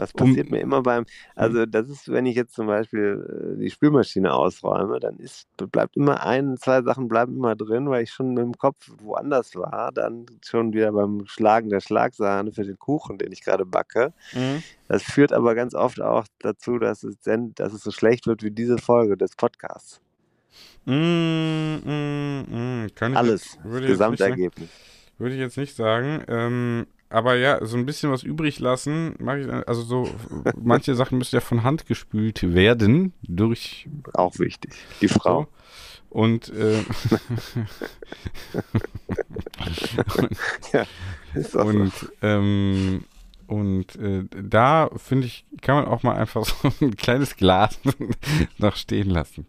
[0.00, 3.60] Das passiert um, mir immer beim, also das ist, wenn ich jetzt zum Beispiel äh,
[3.60, 8.10] die Spülmaschine ausräume, dann ist, bleibt immer ein, zwei Sachen bleiben immer drin, weil ich
[8.10, 13.18] schon im Kopf woanders war, dann schon wieder beim Schlagen der Schlagsahne für den Kuchen,
[13.18, 14.14] den ich gerade backe.
[14.32, 14.62] Mhm.
[14.88, 18.50] Das führt aber ganz oft auch dazu, dass es, dass es so schlecht wird wie
[18.50, 20.00] diese Folge des Podcasts.
[20.86, 22.86] Mm, mm, mm.
[23.14, 24.70] Alles, jetzt, Gesamtergebnis.
[25.18, 26.24] Würde ich jetzt nicht sagen.
[26.26, 30.08] Ähm, aber ja, so ein bisschen was übrig lassen, mache ich, also so,
[30.56, 33.88] manche Sachen müssen ja von Hand gespült werden durch.
[34.14, 34.72] Auch wichtig.
[35.00, 35.42] Die Frau.
[35.42, 35.48] So.
[36.10, 36.82] Und, äh,
[40.72, 40.86] ja,
[41.62, 42.08] und, so.
[42.22, 43.04] ähm,
[43.46, 47.78] und äh, da finde ich, kann man auch mal einfach so ein kleines Glas
[48.58, 49.46] noch stehen lassen.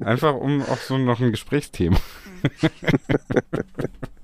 [0.00, 1.98] Einfach um auch so noch ein Gesprächsthema.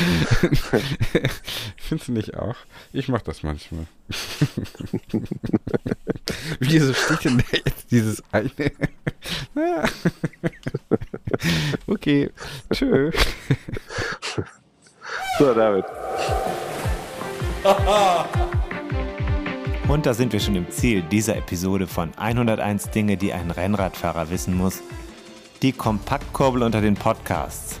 [1.76, 2.56] Findest du nicht auch?
[2.92, 3.86] Ich mach das manchmal.
[6.60, 8.50] Wieso steht denn da jetzt dieses eine?
[11.86, 12.30] okay,
[12.72, 13.10] tschö.
[15.38, 15.84] So, David.
[19.88, 24.30] Und da sind wir schon im Ziel dieser Episode von 101 Dinge, die ein Rennradfahrer
[24.30, 24.80] wissen muss.
[25.62, 27.80] Die Kompaktkurbel unter den Podcasts.